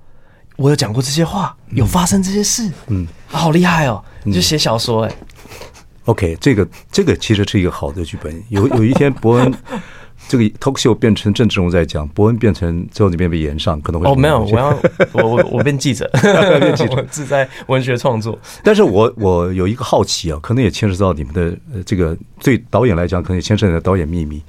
[0.56, 4.02] 我有讲过这些话，有发生这些事，嗯，啊、好厉害哦！
[4.24, 5.16] 你就写小说哎、欸。
[6.06, 8.42] OK，这个这个其实是一个好的剧本。
[8.48, 9.54] 有 有一天伯恩
[10.28, 14.68] 这个 talk show 变成政治人物在讲，伯恩变成最后那边被延上，可能会哦没有，我要
[15.12, 18.38] 我我我变记者， 变记者 是在文学创作。
[18.62, 24.40] 但是我我有一个好奇啊，可能也牵涉到你们的这个对导演来讲，可能也牵涉你的导演秘密。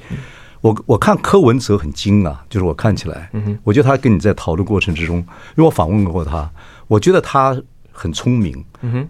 [0.68, 3.30] 我我看柯文哲很精啊，就是我看起来，
[3.64, 5.26] 我觉得他跟你在讨论过程之中，因
[5.56, 6.50] 为我访问过他，
[6.88, 7.56] 我觉得他
[7.92, 8.64] 很聪明，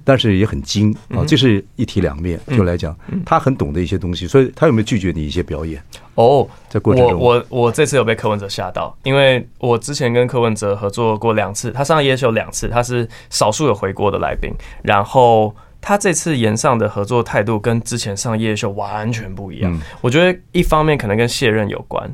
[0.03, 2.39] 但是也很精啊，这是一体两面。
[2.49, 5.81] 就来讲，他很懂得一些东西，所以他有没有拒绝你一些表演？
[6.15, 14.51] 哦，在过程中，我我我这次有被柯文哲吓到，因为我之前跟柯文哲合作过两次，他上夜秀两次，他是少数有回国的来宾，
[14.83, 15.53] 然后。
[15.87, 19.81] 他这次演上的合作态度跟之前上夜秀完全不一样。
[20.01, 22.13] 我觉得一方面可能跟卸任有关，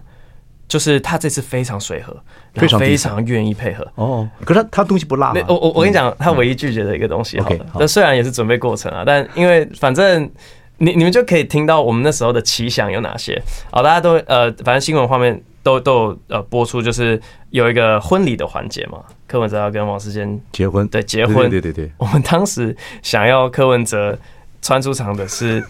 [0.67, 2.15] 就是他这次非常随和，
[2.53, 3.91] 非常非常愿意配合。
[3.95, 5.33] 哦，可是他他东西不辣。
[5.47, 10.29] 我我我跟你讲，他唯一拒绝的一个东西，好的，那虽然也是准备过程啊，但因为反正
[10.83, 13.41] 你你们就可以听到我们那时候的奇想有哪些。
[13.71, 15.43] 好，大家都呃，反正新闻画面。
[15.63, 17.17] 都都有呃播出，就是
[17.51, 21.91] 有一个婚礼的环节嘛，柯文哲要跟王世坚结婚，对结婚，对对对对。
[21.99, 24.19] 我们当时想要柯文哲
[24.61, 25.65] 穿出场的是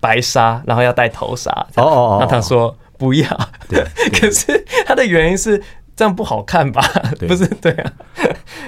[0.00, 1.50] 白纱，然后要戴头纱。
[1.76, 2.18] 哦哦哦。
[2.20, 3.26] 那他说不要。
[3.70, 3.82] 对。
[4.20, 5.58] 可是他的原因是
[5.96, 6.82] 这样不好看吧？
[7.26, 7.92] 不是对啊。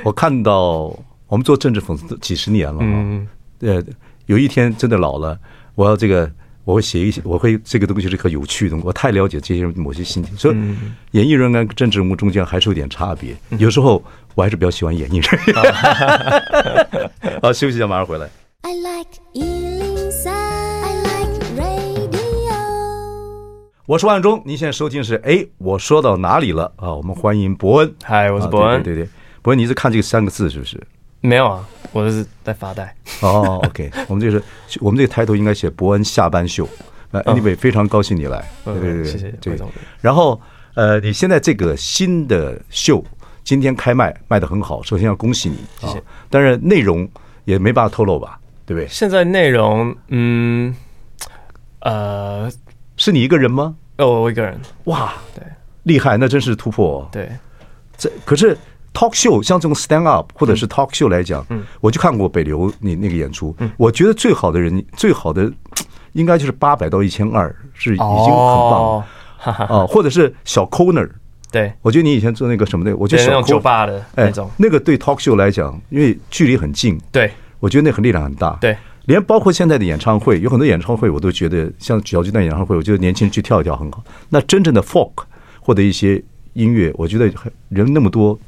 [0.02, 0.84] 我看到
[1.26, 3.28] 我们做政治讽刺几十年了，嗯，
[3.60, 3.84] 呃，
[4.24, 5.38] 有一天真的老了，
[5.74, 6.30] 我要这个。
[6.62, 8.76] 我会写一些，我会这个东西是个有趣的。
[8.84, 10.56] 我太了解这些人某些心情，所以
[11.12, 13.34] 演艺人跟政治人物中间还是有点差别。
[13.58, 14.00] 有时候
[14.34, 15.40] 我还是比较喜欢演艺人。
[17.42, 18.28] 好，休息一下，马上回来。
[18.60, 22.20] I like 103, I like radio。
[23.86, 26.92] 我是万忠，您现在收听是哎，我说到哪里了啊？
[26.94, 27.92] 我们欢迎伯恩。
[28.04, 28.82] 嗨，我是伯恩。
[28.82, 29.08] 对对对，
[29.42, 30.80] 博恩，你是看这个三个字是不是？
[31.22, 32.94] 没有啊，我是在发呆。
[33.20, 36.66] 哦，OK， 我们这个是，我们这个抬头应该写伯恩下班秀。
[37.10, 39.58] 那，Anyway，非常高兴你来，对对对，谢谢，对。
[40.00, 40.40] 然后，
[40.74, 43.04] 呃，你现在这个新的秀
[43.44, 46.02] 今天开卖卖的很好，首先要恭喜你，谢谢。
[46.30, 47.06] 但是内容
[47.44, 48.88] 也没办法透露吧，对不对？
[48.88, 50.74] 现在内容，嗯，
[51.80, 52.50] 呃，
[52.96, 53.74] 是你一个人吗？
[53.98, 54.58] 哦，我一个人。
[54.84, 55.44] 哇，对，
[55.82, 57.06] 厉害，那真是突破。
[57.12, 57.28] 对，
[57.98, 58.56] 这可是。
[58.92, 65.50] Talk show 像这种 stand up 或者是 talk show 来讲，嗯，我就看过北流你那个演出，嗯，我觉得最好的人最好的
[66.12, 69.04] 应该就是八百到一千二是已经很棒了
[69.44, 71.08] 啊，或者是小 corner，
[71.52, 78.76] 对，我觉得你以前做那个什么的，我觉得小酒吧的那种，那个对 talk show 来讲，因为距离很近，对，我觉得那很力量很大，对，
[79.06, 84.02] 连包括现在的演唱会，有很多演唱会我都觉得像小巨蛋演唱会，我觉得年轻人去跳一跳很好。
[84.28, 85.12] 那真正的 folk
[85.60, 86.22] 或者一些
[86.52, 87.26] 音乐，我觉得
[87.68, 88.38] 人那么多，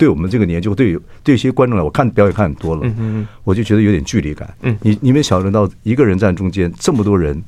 [0.00, 4.48] 对我们这个年纪，对对一些观众来，我看表演看很多了，嗯我就觉得有点距离感。
[4.62, 7.40] 嗯，你你没想到一个人站中间，这么多人，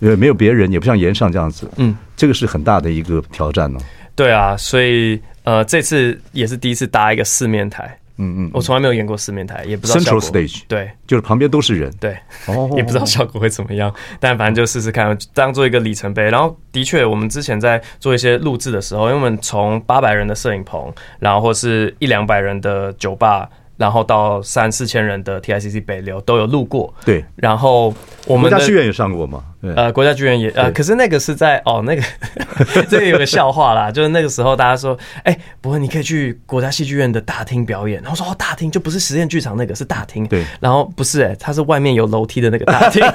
[0.00, 3.78] 也，没有别人，也不像岩上这样子，嗯，这个是很大的一个挑战呢。
[4.16, 7.96] 对啊，所以呃，这次也是第一次搭一个四面台。
[8.16, 9.98] 嗯嗯，我从来没有演过四面台，也不知道。
[9.98, 12.16] Central Stage，对，就是旁边都是人，对，
[12.76, 16.22] 也不知道效果会怎么样，但反正就试试看，当做一个里程碑。
[16.22, 23.48] 然后，的确，我们之前在做一些录制的时候，因为我们从八百人的摄影棚，然后或是一两百人的酒吧。
[23.76, 27.24] 然后到三四千人的 TICC 北流都有路过，对。
[27.36, 27.92] 然后
[28.26, 29.42] 我们国家剧院也上过吗？
[29.74, 32.02] 呃，国家剧院也呃，可是那个是在哦，那个
[32.88, 38.00] 这个有个笑话啦，就是那个时候大家说，哎，不过你可以去国家戏剧院的大厅表演。
[38.02, 40.26] 然后说哦，大厅就不是实验剧场那个，是大厅。
[40.28, 40.44] 对。
[40.60, 43.02] 然后不是哎，它是外面有楼梯的那个大厅。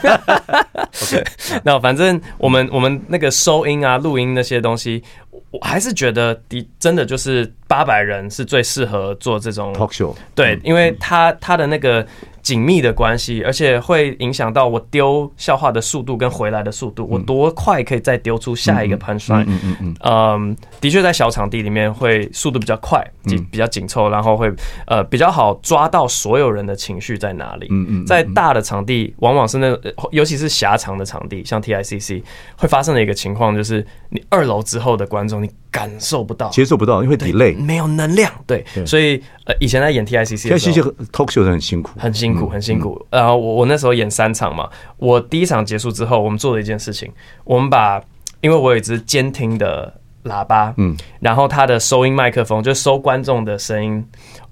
[1.03, 1.23] OK，
[1.63, 5.03] 那反正我们我们那个收音啊、录音那些东西。
[5.51, 12.05] 我还是觉得的真的就是八百人是最适合做这种 talk show，对，因为他他的那个
[12.49, 19.45] 紧密的关系，而且会影响到我丢笑话的速度跟回来的速度，我多快可以再丢出下一个 punchline。
[19.45, 24.51] 嗯嗯嗯，嗯，的确在小场地里面会速度比较快，紧比较紧凑，然后会
[24.87, 27.67] 呃比较好抓到所有人的情绪在哪里。
[27.69, 29.77] 嗯嗯，在大的场地，往往是那
[30.09, 32.23] 尤其是狭长的场地，像 TICC
[32.57, 35.43] 会发生的一个情况就是，你二楼之后的观众。
[35.43, 38.31] 你感受不到，接受不到，因为 delay，没有能量。
[38.47, 43.05] 对，所以呃，以前在演 TICC，TICC talk show 是很辛苦，很辛苦，很辛苦。
[43.11, 47.11] 然后我我那时候演三场嘛，我第一场结束之后，我们做了一件事情，
[47.43, 48.01] 我们把，
[48.41, 54.05] 因为我有一支监听的喇叭，嗯，然后它的收音麦克风就收观众的声音，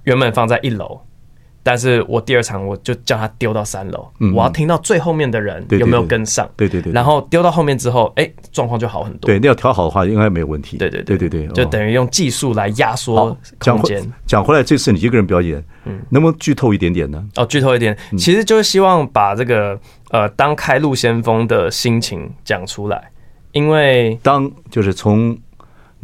[0.04, 1.02] 原本放在一楼。
[1.68, 6.50] 但是我第二场我就叫他丢到三楼，我要听到最后面的人有没有跟上。
[6.56, 6.94] 对对对。
[6.94, 9.28] 然后丢到后面之后，哎，状况就好很多。
[9.28, 10.78] 对，那要调好的话，应该没有问题。
[10.78, 14.02] 对对对对对，就等于用技术来压缩空间。
[14.26, 17.22] 讲回来，这次你一个人表演，嗯，能不能剧透一点点呢？
[17.36, 19.78] 哦，剧透一点，其实就是希望把这个
[20.12, 23.12] 呃当开路先锋的心情讲出来，
[23.52, 25.38] 因为当就是从。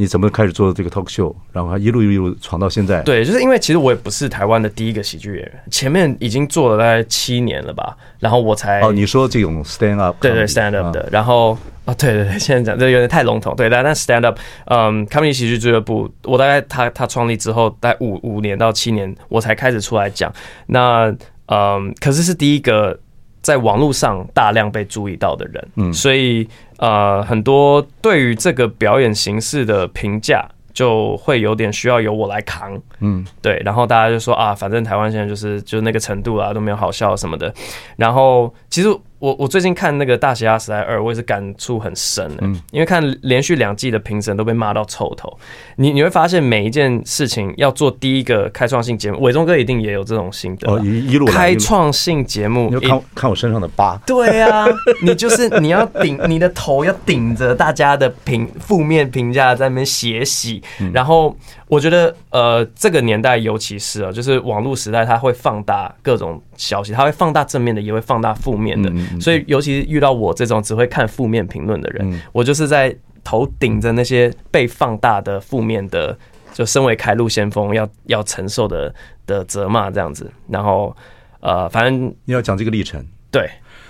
[0.04, 3.02] 你怎么开始做这个 talk show，然后还一路一路闯到现在？
[3.04, 20.30] 对，就是因为其实我也不是台湾的第一个喜剧演员，前面已经做了大概七年了吧，然后我才哦，你说这种 stand up，对对 stand up 的，然后啊，对对对，现在讲这有点太笼统，对，但但 stand up，嗯，comedy 喜剧俱乐部，我大概他他创立之后，大概五五年到七年，我才开始出来讲，
[20.68, 21.16] 那
[21.48, 23.00] 嗯，可是是第一个
[23.44, 26.48] 在网络上大量被注意到的人，嗯，所以。
[26.78, 37.54] 呃，很多对于这个表演形式的评价就会有点需要由我来扛，嗯，对，然后大家就说啊，反正台湾现在就是就那个程度啊，都没有好笑什么的，
[37.96, 38.90] 然后其实。
[39.24, 45.32] 我我最近看那个《大嘻哈时代二》，我也是感触很深的，嗯，因为看连续两季的评审都被骂到臭头，
[45.78, 54.68] 你你会发现每一件事情要做第一个开创性节目，伟忠哥一定也有这种心得，哦，一一路开创性节目，你就看看我身上的疤，对啊，
[55.02, 61.34] 你就是你要顶你的头要顶着大家的评负面评价在那边血洗，然后。
[61.74, 68.92] 我觉得，呃，这个年代尤其是啊，就是网络时代，它会放大各种消息，它会放大正面的，也会放大负面的。
[69.20, 76.16] 所以，尤其是遇到我这种只会看负面评论的人，我就是在头顶着那些被放大的负面的，
[76.54, 78.94] 就身为开路先锋要要承受的
[79.26, 80.32] 的责骂这样子。
[80.48, 80.96] 然后，
[81.40, 83.50] 呃，反正你要讲这个历程，对，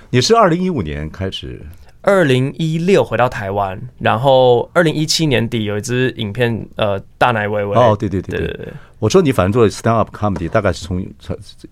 [0.10, 1.62] 你是二零一五年开始。
[2.06, 7.78] 二零一六回到台湾，然后二零一七年底有一支影片，呃，大奶微微。
[7.78, 8.68] 哦，对对对对对，
[9.00, 11.06] 我说你反正做 stand up comedy，大概是从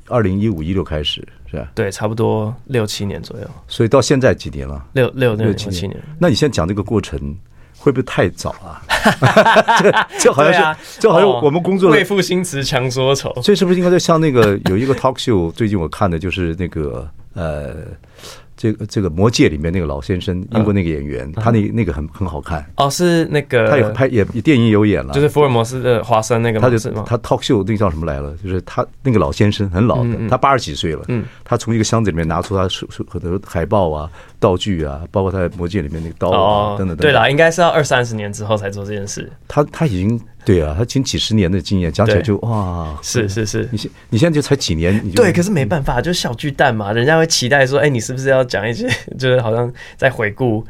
[0.08, 1.70] 二零一五一六开始，是吧？
[1.76, 3.48] 对，差不多六七年左右。
[3.67, 4.82] 所以到现在几年了？
[4.94, 6.02] 六六六七七年。
[6.17, 7.20] 那你现在讲这个过程
[7.78, 8.80] 会不会太早啊？
[10.17, 13.34] 就好像是，就好像我们工作为赋新词强说愁。
[13.41, 15.52] 所以是不是应该像那个有一个 talk show？
[15.52, 17.76] 最近我看的就是那个呃。
[18.62, 22.63] 这个这个魔戒里面那个老先生，英国那个演员，他那那个很很好看。
[22.78, 28.36] 哦，是那个他有拍也电影有演了，就是福尔摩斯的华生那个，他就是他 talk show 那叫什么来了？
[28.43, 34.08] 就是他那个老先生很老的，他八十几岁了，嗯，他从一个箱子里面拿出他手手很多海报啊、
[34.41, 36.97] 道具啊，包括他在魔戒里面那个刀啊等等等。
[36.97, 39.32] 对啦，应该是要二三十年之后才做这件事。
[39.47, 40.19] 他他已经。
[40.43, 50.65] 对啊，他经几十年的经验，讲起来就哇，是是是，你现你现在就才几年，你就对，可是没办法，就是小巨蛋嘛，人家会期待说，哎，你是不是要讲一些， 就是好像在回顾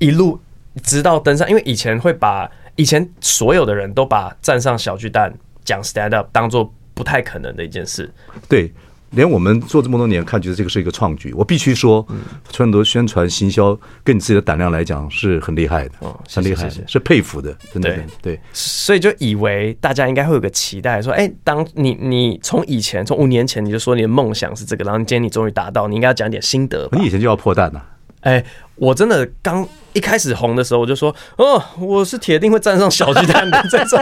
[0.00, 0.40] 一路
[0.82, 5.32] 直到登上，因为以前会把以前所有的人都把站上小巨蛋
[5.64, 8.10] 讲 stand up 当做不太可能的一件事。
[8.48, 8.72] 对，
[9.12, 11.32] 连我们做这么多年，看觉得这个是一个创举。
[11.34, 12.06] 我必须说，
[12.54, 15.94] 很多宣传行销跟你自己的胆量来讲是很厉害的，
[16.34, 18.38] 很厉害，是佩服的，真的对。
[18.52, 26.88] 所以就以为大家应该会有个期待，说，哎，当你你从以前从五年前你就说你的梦想是这个，然后今天你终于达到，你应该要讲点心得。
[26.92, 27.80] 你以前就要破蛋呐？
[28.20, 28.44] 哎，
[28.76, 34.00] 我真的刚一开始红的时候，我就说，哦，我是铁定会站上小巨蛋的 这种。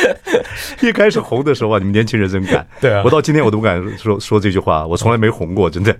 [0.80, 2.66] 一开始红的时候啊，你们年轻人真敢。
[2.80, 5.94] 对啊，我到今天我都不敢说说这句话，我从来没红过，真的。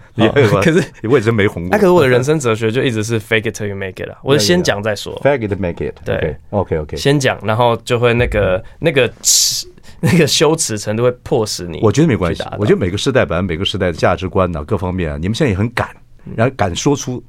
[0.63, 1.71] 可是我也真没红过。
[1.71, 5.15] 那可是我的人生哲学就一直是 fake it till you make it 了，我就先讲再说。
[5.23, 5.95] fake it make it。
[6.05, 6.97] 对，OK OK。
[6.97, 9.67] 先讲，然后就会那个那个耻
[10.01, 11.79] 那个羞耻程度会迫使你。
[11.83, 15.89] 我觉得没关系，我觉得每个时代本来每个时代的价值观呢，各方面啊，你们现在也很敢，
[16.35, 17.23] 然后敢说出。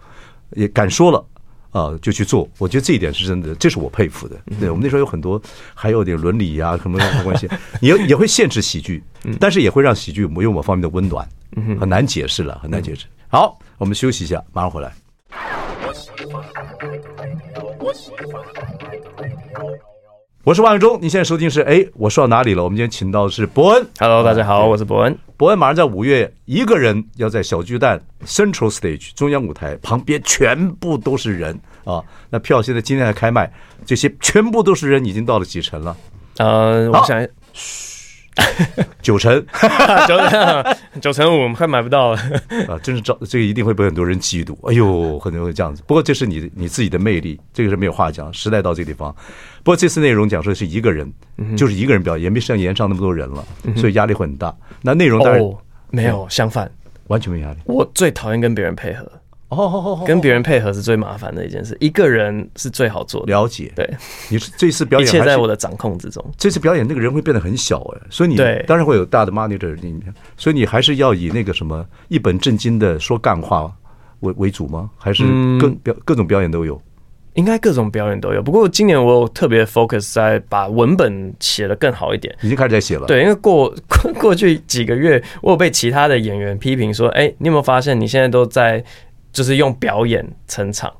[0.54, 1.26] 也敢说了
[1.72, 2.48] 啊、呃，就去做。
[2.58, 4.36] 我觉得这一点是真的，这是我佩服的。
[4.60, 5.42] 对，我们那时候有很多，
[5.74, 7.50] 还有点伦理呀、啊，什么关系，
[7.82, 9.04] 也也会限制喜剧，
[9.40, 11.28] 但是也会让喜剧有某方面的温暖。
[11.80, 13.06] 很难解释了，很难解释。
[13.28, 14.94] 好，我们休息一下，马上回来。
[20.44, 22.64] 我是万永忠，你现在收听是哎，我说到哪里了？
[22.64, 23.88] 我们今天请到的是伯恩。
[24.00, 25.16] Hello，大家好，我是伯恩。
[25.38, 32.02] 伯恩马上在五月一个人要在小巨蛋 Central Stage 中央舞台旁边，全部都是人啊！
[32.32, 33.54] 那票现在今天还开卖，
[33.86, 35.96] 这些全部都是人，已经到了几成了？
[36.38, 37.24] 呃，我想，
[39.02, 39.34] 九成，
[40.08, 42.18] 九成，九成五，快买不到了
[42.68, 42.78] 啊！
[42.84, 44.56] 真是这这个一定会被很多人嫉妒。
[44.70, 45.84] 哎呦，可能会这样子。
[45.88, 48.32] 不过这是你你自己的魅力，这个是没有话讲。
[48.34, 49.14] 时代到这个地方。
[49.64, 51.12] 不过这次内容讲说的是一个人，
[51.56, 54.56] 就是一个人表演，也没像演上那么多人了，所以压力会很大。
[54.82, 55.44] 那内容当然
[55.90, 56.72] 没有，相反，
[57.08, 57.58] 完全没压力。
[57.66, 59.12] 我最讨厌跟别人配合，
[59.52, 63.34] 哦，跟别人配合是最麻烦的一件事，一个人是最好做的。
[63.34, 63.88] 了解，对，
[64.30, 66.26] 你这次表演一切在我的掌控之中。
[66.38, 69.78] 这次表演那个人会变得很小哎，所以你当然会有大的 monitor，
[70.38, 73.72] 所以你还是要以那个什么一本正经的说干话
[74.22, 74.90] 为为主吗？
[74.98, 75.26] 还是
[75.60, 76.82] 各表各种表演都有？
[77.36, 82.36] 应该各种表演都有，不过今年我有特别 focus 在把文本写得更好一点。
[82.42, 83.08] 已经开始在写了。
[83.08, 88.84] 对，因为过过 过去几个月，我有被其他的演员批评说：“哎，你有没有发现你现在都在
[89.32, 90.92] 就是用表演撑场，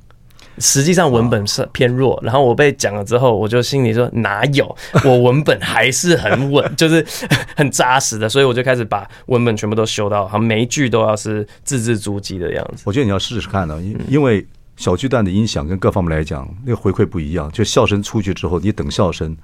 [0.58, 4.76] 实际上文本是偏弱。”然后我被讲了之后，我就心里说：“哪有？
[5.04, 7.04] 我文本还是很稳，就是
[7.56, 12.82] 很扎实的。”所以我就开始把文本全部都修到，好，每一句都要是字字珠玑的样子。
[12.86, 14.46] 我觉得你要试试看呢，因因为。
[14.74, 17.48] 小巨蛋的音响跟各方面来讲，那个回馈不一样。
[17.52, 19.36] 就笑声出去之后，你等笑声，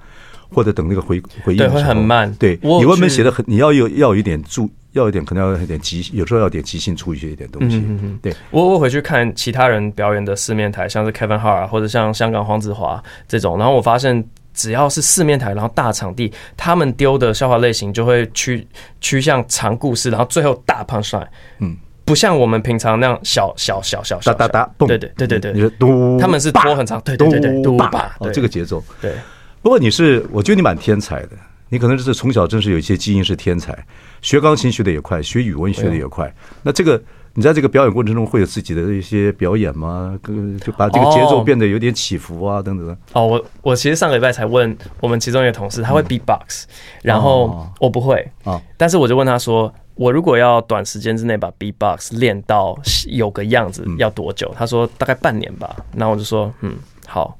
[0.51, 2.33] 或者等那个回回应，会很慢。
[2.33, 7.83] 对，你文本写的很，你要有要有一点注，要一点可能要有点即，有时候要有点即兴出一些一点东西。
[8.21, 14.23] 对，我我回去看其他人表演的四面台，像是 Kevin Hart 或者像香港黄子华这种，然后我发现
[14.53, 18.67] 只要是四面台，然后大场地，他们丢的笑话类型就会趋
[19.01, 21.27] 趋向长故事，然后最后大 punchline。
[21.59, 21.77] 嗯。
[22.05, 28.83] 不像我们平常那样小小小小小，哒哒哒，对对对对对，你说嘟，他们是拖很长，对对对对，嘟吧，哦，这个节奏。
[28.99, 29.13] 对，
[29.61, 31.33] 不过你是，我觉得你蛮天才的，
[31.69, 33.77] 你可能就是从小真是有一些基因是天才，
[34.21, 36.33] 学钢琴学的也快，学语文学的也快。
[36.63, 37.01] 那这个
[37.33, 40.17] 你在这个表演过程中会有自己的一些表演吗？
[40.63, 42.97] 就把这个节奏变得有点起伏啊，等等。
[43.13, 46.63] 哦，我我其实上个礼拜才问我们其中一个同事，他会 beatbox，
[47.01, 49.73] 然后我不会啊，但是我就问他说。
[49.95, 52.73] 我如果要短时间之内把 beatbox 练到
[53.07, 54.49] 有个样子，要多久？
[54.57, 55.75] 他说大概半年吧。
[55.93, 56.73] 那我就说，嗯，
[57.05, 57.37] 好。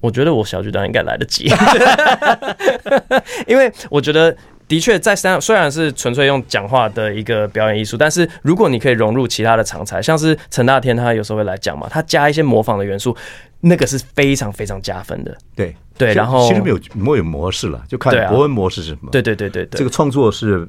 [0.00, 1.44] 我觉得我小巨蛋应该来得及，
[3.46, 4.34] 因为我觉得
[4.66, 13.16] 的确在三虽然是纯粹用讲话的一个表演艺术，但是如果你可以融入其他的长才，像是陈大天他有时候会来讲嘛，他加一些模仿的元素，
[13.60, 15.36] 那个是非常非常加分的。
[15.54, 19.10] 对对，然后其实没有没有模式了，就看博文模式是什么。
[19.10, 20.68] 对对对对对，这个创作是。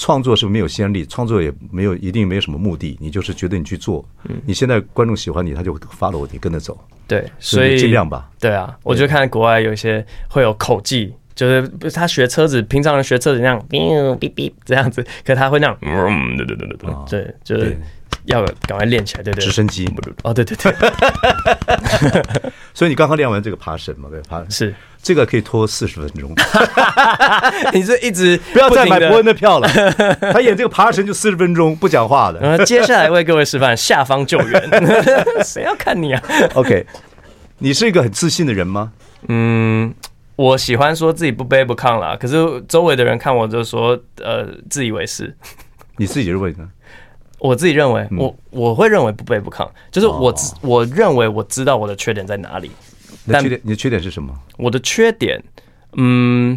[0.00, 4.04] 创作是没有先例，创作也没有一定没有什么目的，你就是觉得你去做，
[4.46, 6.78] 你现在观众喜欢你，他就会 follow 你跟着走。
[7.08, 8.30] 对，所以尽量吧。
[8.38, 17.78] 对啊，我就看国外有一些会有口技，就是不是他学车子，平常人学车子那样，哔哔这样子，可他会那样，嗯，对对对对对，对，就是。
[18.24, 19.88] 要赶快练起来，对对，直升机
[20.22, 20.72] 哦，对对对，
[22.74, 24.08] 所以你刚刚练完这个爬绳嘛？
[24.12, 26.30] 对，爬是这个可以拖四十分钟。
[27.72, 29.68] 你是一直不要再买伯恩的票了，
[30.32, 32.38] 他演这个爬绳就四十分钟不讲话的。
[32.40, 34.62] 然后接下来为各位示范下方救援，
[35.42, 36.22] 谁要看你啊
[36.54, 36.84] ？OK，
[37.58, 38.92] 你是一个很自信的人吗？
[39.28, 39.94] 嗯，
[40.38, 42.36] 我喜欢说自己不卑不亢啦，可是
[42.68, 45.36] 周围的人看我就说，呃，自以为是。
[45.96, 46.70] 你自己认为呢？
[47.40, 52.70] 我自己认为，我我会认为不卑不亢，就是我我认为我知道我的缺点在哪里。
[53.26, 54.32] 但缺点，你的缺点是什么？
[54.56, 55.42] 我的缺点，
[55.94, 56.56] 嗯，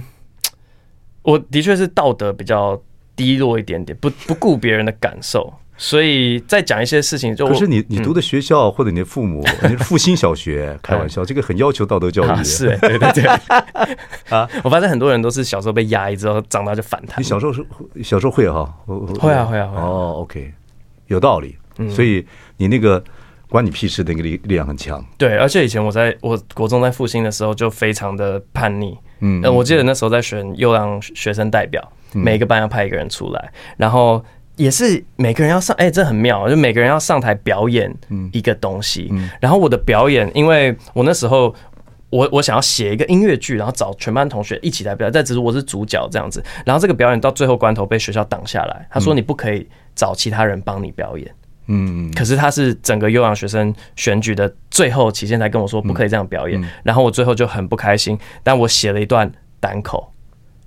[1.23, 2.79] 我的确是道德比较
[3.15, 5.51] 低落一点点，不不顾别人的感受。
[5.83, 12.27] 所以在讲一些事情就，就可是你你读的学校或者你的父母， 你是复兴小学， 开玩笑，这个很要求道德教育。
[12.27, 13.25] 啊、是，对对对。
[14.29, 17.19] 啊，我发现很多人都是小时候被压抑之后，长大就反弹。
[17.19, 17.65] 你小时候是
[18.03, 18.71] 小时候会哈？
[19.19, 19.77] 会啊会啊会。
[19.81, 20.53] 哦，OK，
[21.07, 21.57] 有道理。
[21.89, 22.23] 所以
[22.57, 23.03] 你那个
[23.49, 25.03] 关你屁事的那个力力量很强。
[25.17, 28.95] 对，而且以前我在我国中在复兴的时候就非常的叛逆。
[29.21, 34.23] 嗯，我记得那时候在选优良学生代表，每个班要派一个人出来，然后。
[34.55, 37.93] 也是每个人要上，哎、欸，这很妙，就每个人要上台表演
[38.31, 39.07] 一个东西。
[39.11, 41.53] 嗯嗯、然后我的表演，因为我那时候
[42.09, 46.43] 我我想要写一个音乐剧，然后找全班同学一起来表演，但只是我是主角这样子。
[46.65, 51.31] 然后这个表演到最后关头被学校挡下来，他说你不可以找其他人帮你表演。
[51.67, 56.61] 嗯，可是他是整个优良学生选举的最后期间才跟我说不可以这样表演。
[56.83, 60.10] 然后我最后就很不开心，但我写了一段单口。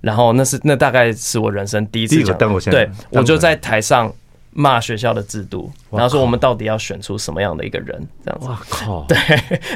[0.05, 2.37] 然后那是那大概是我人生第一次讲，
[2.71, 4.13] 对，我就在台上
[4.51, 8.47] 骂学校的制度，然后说我们到底要选出什么样的一个人这样子。
[8.47, 9.03] 哇靠！
[9.09, 9.17] 对，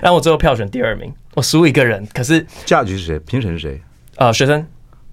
[0.03, 3.19] 然后我最后票选第二名，我输一个人，可是价值是谁？
[3.21, 3.81] 评审是谁？
[4.17, 4.63] 呃，学生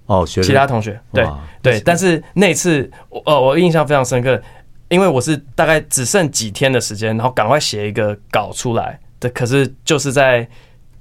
[0.05, 1.27] 哦，学生其他同学对
[1.63, 2.87] 对，但是那次
[3.25, 4.39] 呃我印象非常深刻，
[4.89, 10.47] 因为我是大概只剩几天的时间，然后赶快写一个稿出来的，可是就是在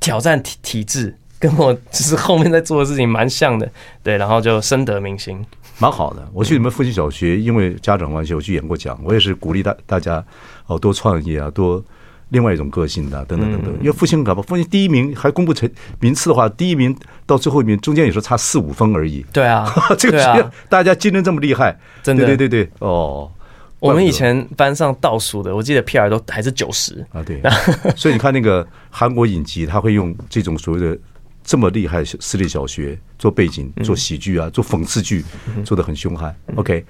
[0.01, 1.14] 挑战体体制。
[1.39, 3.70] 跟我其实后面在做的事情蛮像的，
[4.03, 5.45] 对，然后就深得民心，
[5.78, 6.26] 蛮好的。
[6.32, 10.24] 我去你们复兴小学，因为家长关系，我去演过讲，我也是鼓励大大家
[10.66, 11.84] 哦多创业啊，多
[12.30, 13.72] 另外一种个性的、啊、等等等等。
[13.80, 15.70] 因为复兴搞不复兴第一名还公布成
[16.01, 19.22] 名次的话，第一名到最后一名中间有时候差四五分而已。
[19.30, 23.30] 对啊， 这个学大家竞争这么厉害，真的对对对哦。
[23.78, 27.22] 我们以前班上倒数的，我记得 PR 都还是九十啊。
[27.22, 27.43] 对，
[27.95, 30.99] 所以你看那个韩国影集，他会用这种所谓的。
[31.47, 35.25] 这么厉害，私立小学做背景、做喜剧啊，做讽刺剧，
[35.65, 36.35] 做的很凶悍。
[36.57, 36.85] OK，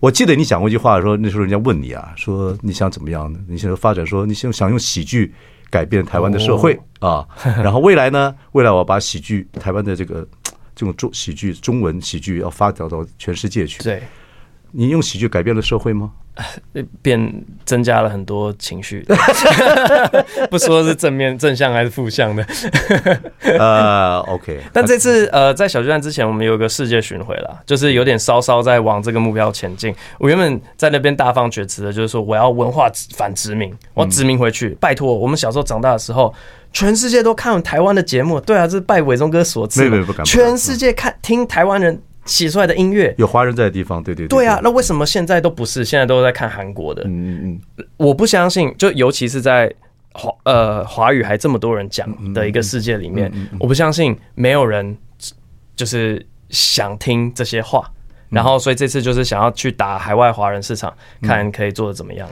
[0.00, 3.38] 我记得你讲过一句话，说那时候人家问你啊，说你想怎么样呢？
[3.46, 5.34] 你现在发展说你想想用喜剧
[5.68, 7.28] 改变台湾的社会啊，
[7.62, 8.34] 然后未来呢？
[8.52, 10.26] 未来我要把喜剧台湾的这个
[10.74, 13.82] 这种中喜剧中文喜剧要发展到全世界去。
[13.82, 14.02] 对，
[14.72, 16.12] 你用喜剧改变了社会吗？
[17.02, 19.04] 变增加了很多情绪，
[20.48, 22.46] 不说是正面正向还是负向的。
[23.58, 24.58] 呃， OK。
[24.72, 29.94] 但这次呃，在小巨蛋之前，我们有一个世界巡回了，就是有点稍稍在往这个目标前进。
[30.18, 34.70] 我原本在那边大放厥词的，就是说我要文化反殖民，我要殖民回去。
[34.80, 36.32] 拜托，我们小时候长大的时候，
[36.72, 38.40] 全世界都看台湾的节目。
[38.40, 39.90] 对啊，这是拜伟忠哥所赐。
[40.24, 42.00] 全世界看听台湾人。
[42.30, 45.84] 写出来的音乐有华人在的地方，对对对，对啊，那为什么现在都不是？
[45.84, 47.02] 现在都在看韩国的。
[47.04, 49.70] 嗯嗯嗯，我不相信，就尤其是在
[50.12, 54.96] 华呃华语还这么多人讲的一个世界里面，我不相信没有人
[55.74, 57.90] 就是想听这些话。
[58.28, 62.28] 然后，所以这次就是想要去打海外华人市场，看可以做的怎么样。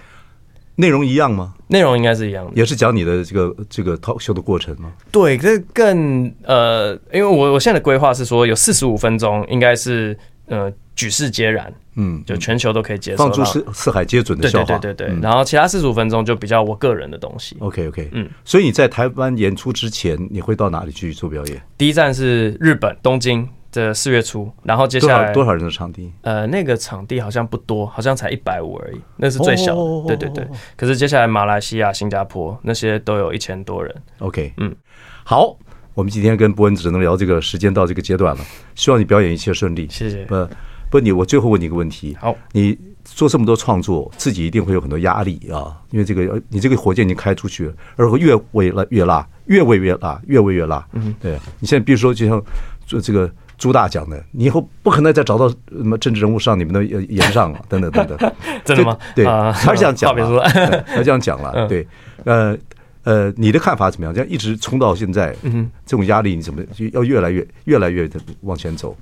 [0.81, 1.55] 内容一样吗？
[1.67, 4.93] 内容应该是一样的，也是讲你的这个这个 talk show 的过程吗？
[5.11, 10.17] 对，这更呃，因为我我现在的规划是说有四十五分钟，应该是
[10.47, 15.21] 呃举世皆然，嗯，就全球都可以接受，放诸四四海皆准的笑话，对对对对，对。
[15.21, 17.57] 然后其他四十五分钟就比较我个人的东西。
[17.59, 21.61] OK OK，嗯，所以你在台湾演出之前，你会到哪里去做表演？
[21.77, 23.49] 第一站是日本东京。
[23.71, 26.11] 的四月初，然后接下来多少人的场地？
[26.23, 30.17] 呃，那个场地好像不多，好像才一百五而已，那是最小的。
[30.17, 33.95] 对对对，可是接下来马来西亚、新加坡那些都有一千多人。
[34.21, 34.75] OK，嗯，
[35.23, 35.55] 好，
[35.93, 38.43] 我们今天跟波恩只能聊这个，时间到这个阶段了。
[38.75, 39.87] 希望你表演一切顺利。
[39.91, 40.25] 谢谢。
[40.25, 40.49] 不
[40.91, 42.17] 不，你我最后问你一个问题。
[42.19, 50.89] 好，你做这么多创作，自己一定会有很多压力啊，因为这个你这个火箭已经开出去了，而会越喂了越辣，越喂越辣，越喂越辣。
[50.95, 52.43] 嗯，对你现在比如说就像
[52.87, 53.31] 做这个。
[53.59, 58.33] 朱大讲的，你以后不可能再找到什么政治人物上你们的演上了，等等等等。
[58.65, 58.97] 真的吗？
[59.17, 60.43] 对，他是这样讲了，
[60.87, 61.67] 他这样讲了。
[61.67, 61.87] 对，
[62.25, 62.57] 呃
[63.03, 64.15] 呃，你的看法怎么样？
[64.15, 68.97] 这样一直冲到现在，嗯，这种压力你怎么要越来越越来越的往前走？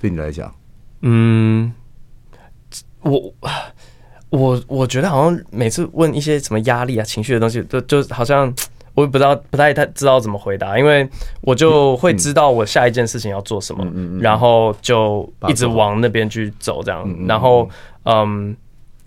[0.00, 0.54] 对你来讲，
[1.00, 1.72] 嗯，
[3.00, 3.34] 我
[4.28, 8.52] 我我觉得好像每次问一些什么压力啊、情绪的东西，都就好像。
[8.94, 11.08] 我也不知道，不太太知道怎么回答，因为
[11.40, 13.86] 我就会知道我下一件事情要做什么，
[14.20, 17.08] 然后就一直往那边去走，这样。
[17.26, 17.68] 然后，
[18.04, 18.54] 嗯，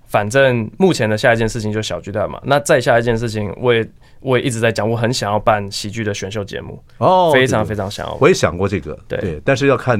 [0.07, 2.41] 反正目前的下一件事情就是小巨蛋嘛。
[2.43, 3.87] 那再下一件事情，我也
[4.21, 8.17] 我也一直在讲，我很想要办喜剧的选秀节目哦，非常非常想要。
[8.19, 9.99] 我也想过这个，对，但是要看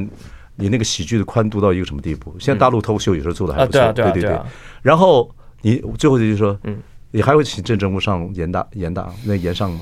[0.55, 2.36] 你那个喜剧的宽度到一个什么地步。
[2.39, 4.39] 现在大陆脱口秀有时候做的还不错，对对对。
[4.81, 5.29] 然后
[5.61, 6.75] 你最后就是说，嗯。
[7.11, 9.79] 你还会请政治人物上演大演大那演上吗？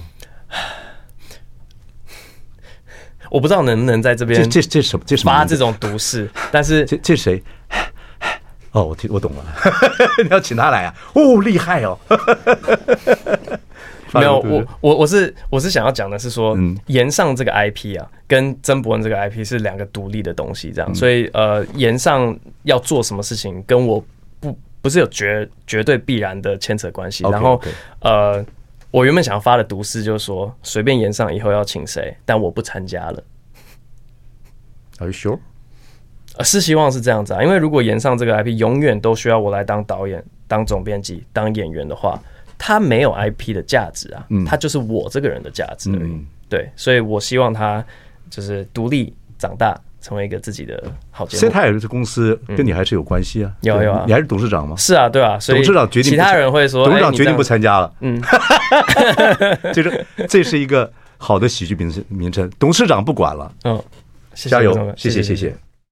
[3.32, 7.41] 我不知道能不能在这边这这这什么这什么发这种毒誓，但是这这谁？
[8.74, 9.43] 哦，我听我懂了，
[10.24, 10.93] 你要请他来啊？
[11.13, 11.97] 哦，厉害哦！
[14.13, 16.55] 没有，我我我是我是想要讲的是说，
[16.86, 24.03] 炎上这个 IP 啊，跟曾伯恩这个 IP 是两个独立的东西，这样，所以呃，炎上要做什么事情，跟我
[24.84, 27.24] 不不是有绝绝对必然的牵扯关系。
[27.24, 27.60] 然后
[28.02, 28.46] 呃，
[28.92, 33.24] 我原本想要发的毒誓就是说，随便延上以后要请谁，但我不参加了。
[35.00, 35.40] Are you sure？
[36.44, 42.22] 是希望是这样子啊，因为如果延上这个 IP 永远都需要我来当导演、当总编辑、当演员的话。
[42.56, 46.26] 他没有 IP 的价值啊，他就是我这个人的价值而已。
[46.48, 47.84] 对，所以我希望他
[48.30, 51.39] 就是独立长大，成为一个自己的好节目。
[51.39, 53.51] 所以他也是公司跟你还是有关系啊？
[53.62, 54.76] 有有啊，你还是董事长吗？
[54.78, 55.39] 是啊，对啊。
[55.39, 57.91] 所以董事长决定，其他人会说，董事长决定不参加了。
[58.01, 58.22] 嗯，
[59.74, 62.51] 就 是这是一个好的喜剧名称名称。
[62.60, 63.51] 董事长不管了。
[63.64, 63.82] 嗯，
[64.36, 65.56] 加油，谢谢谢谢。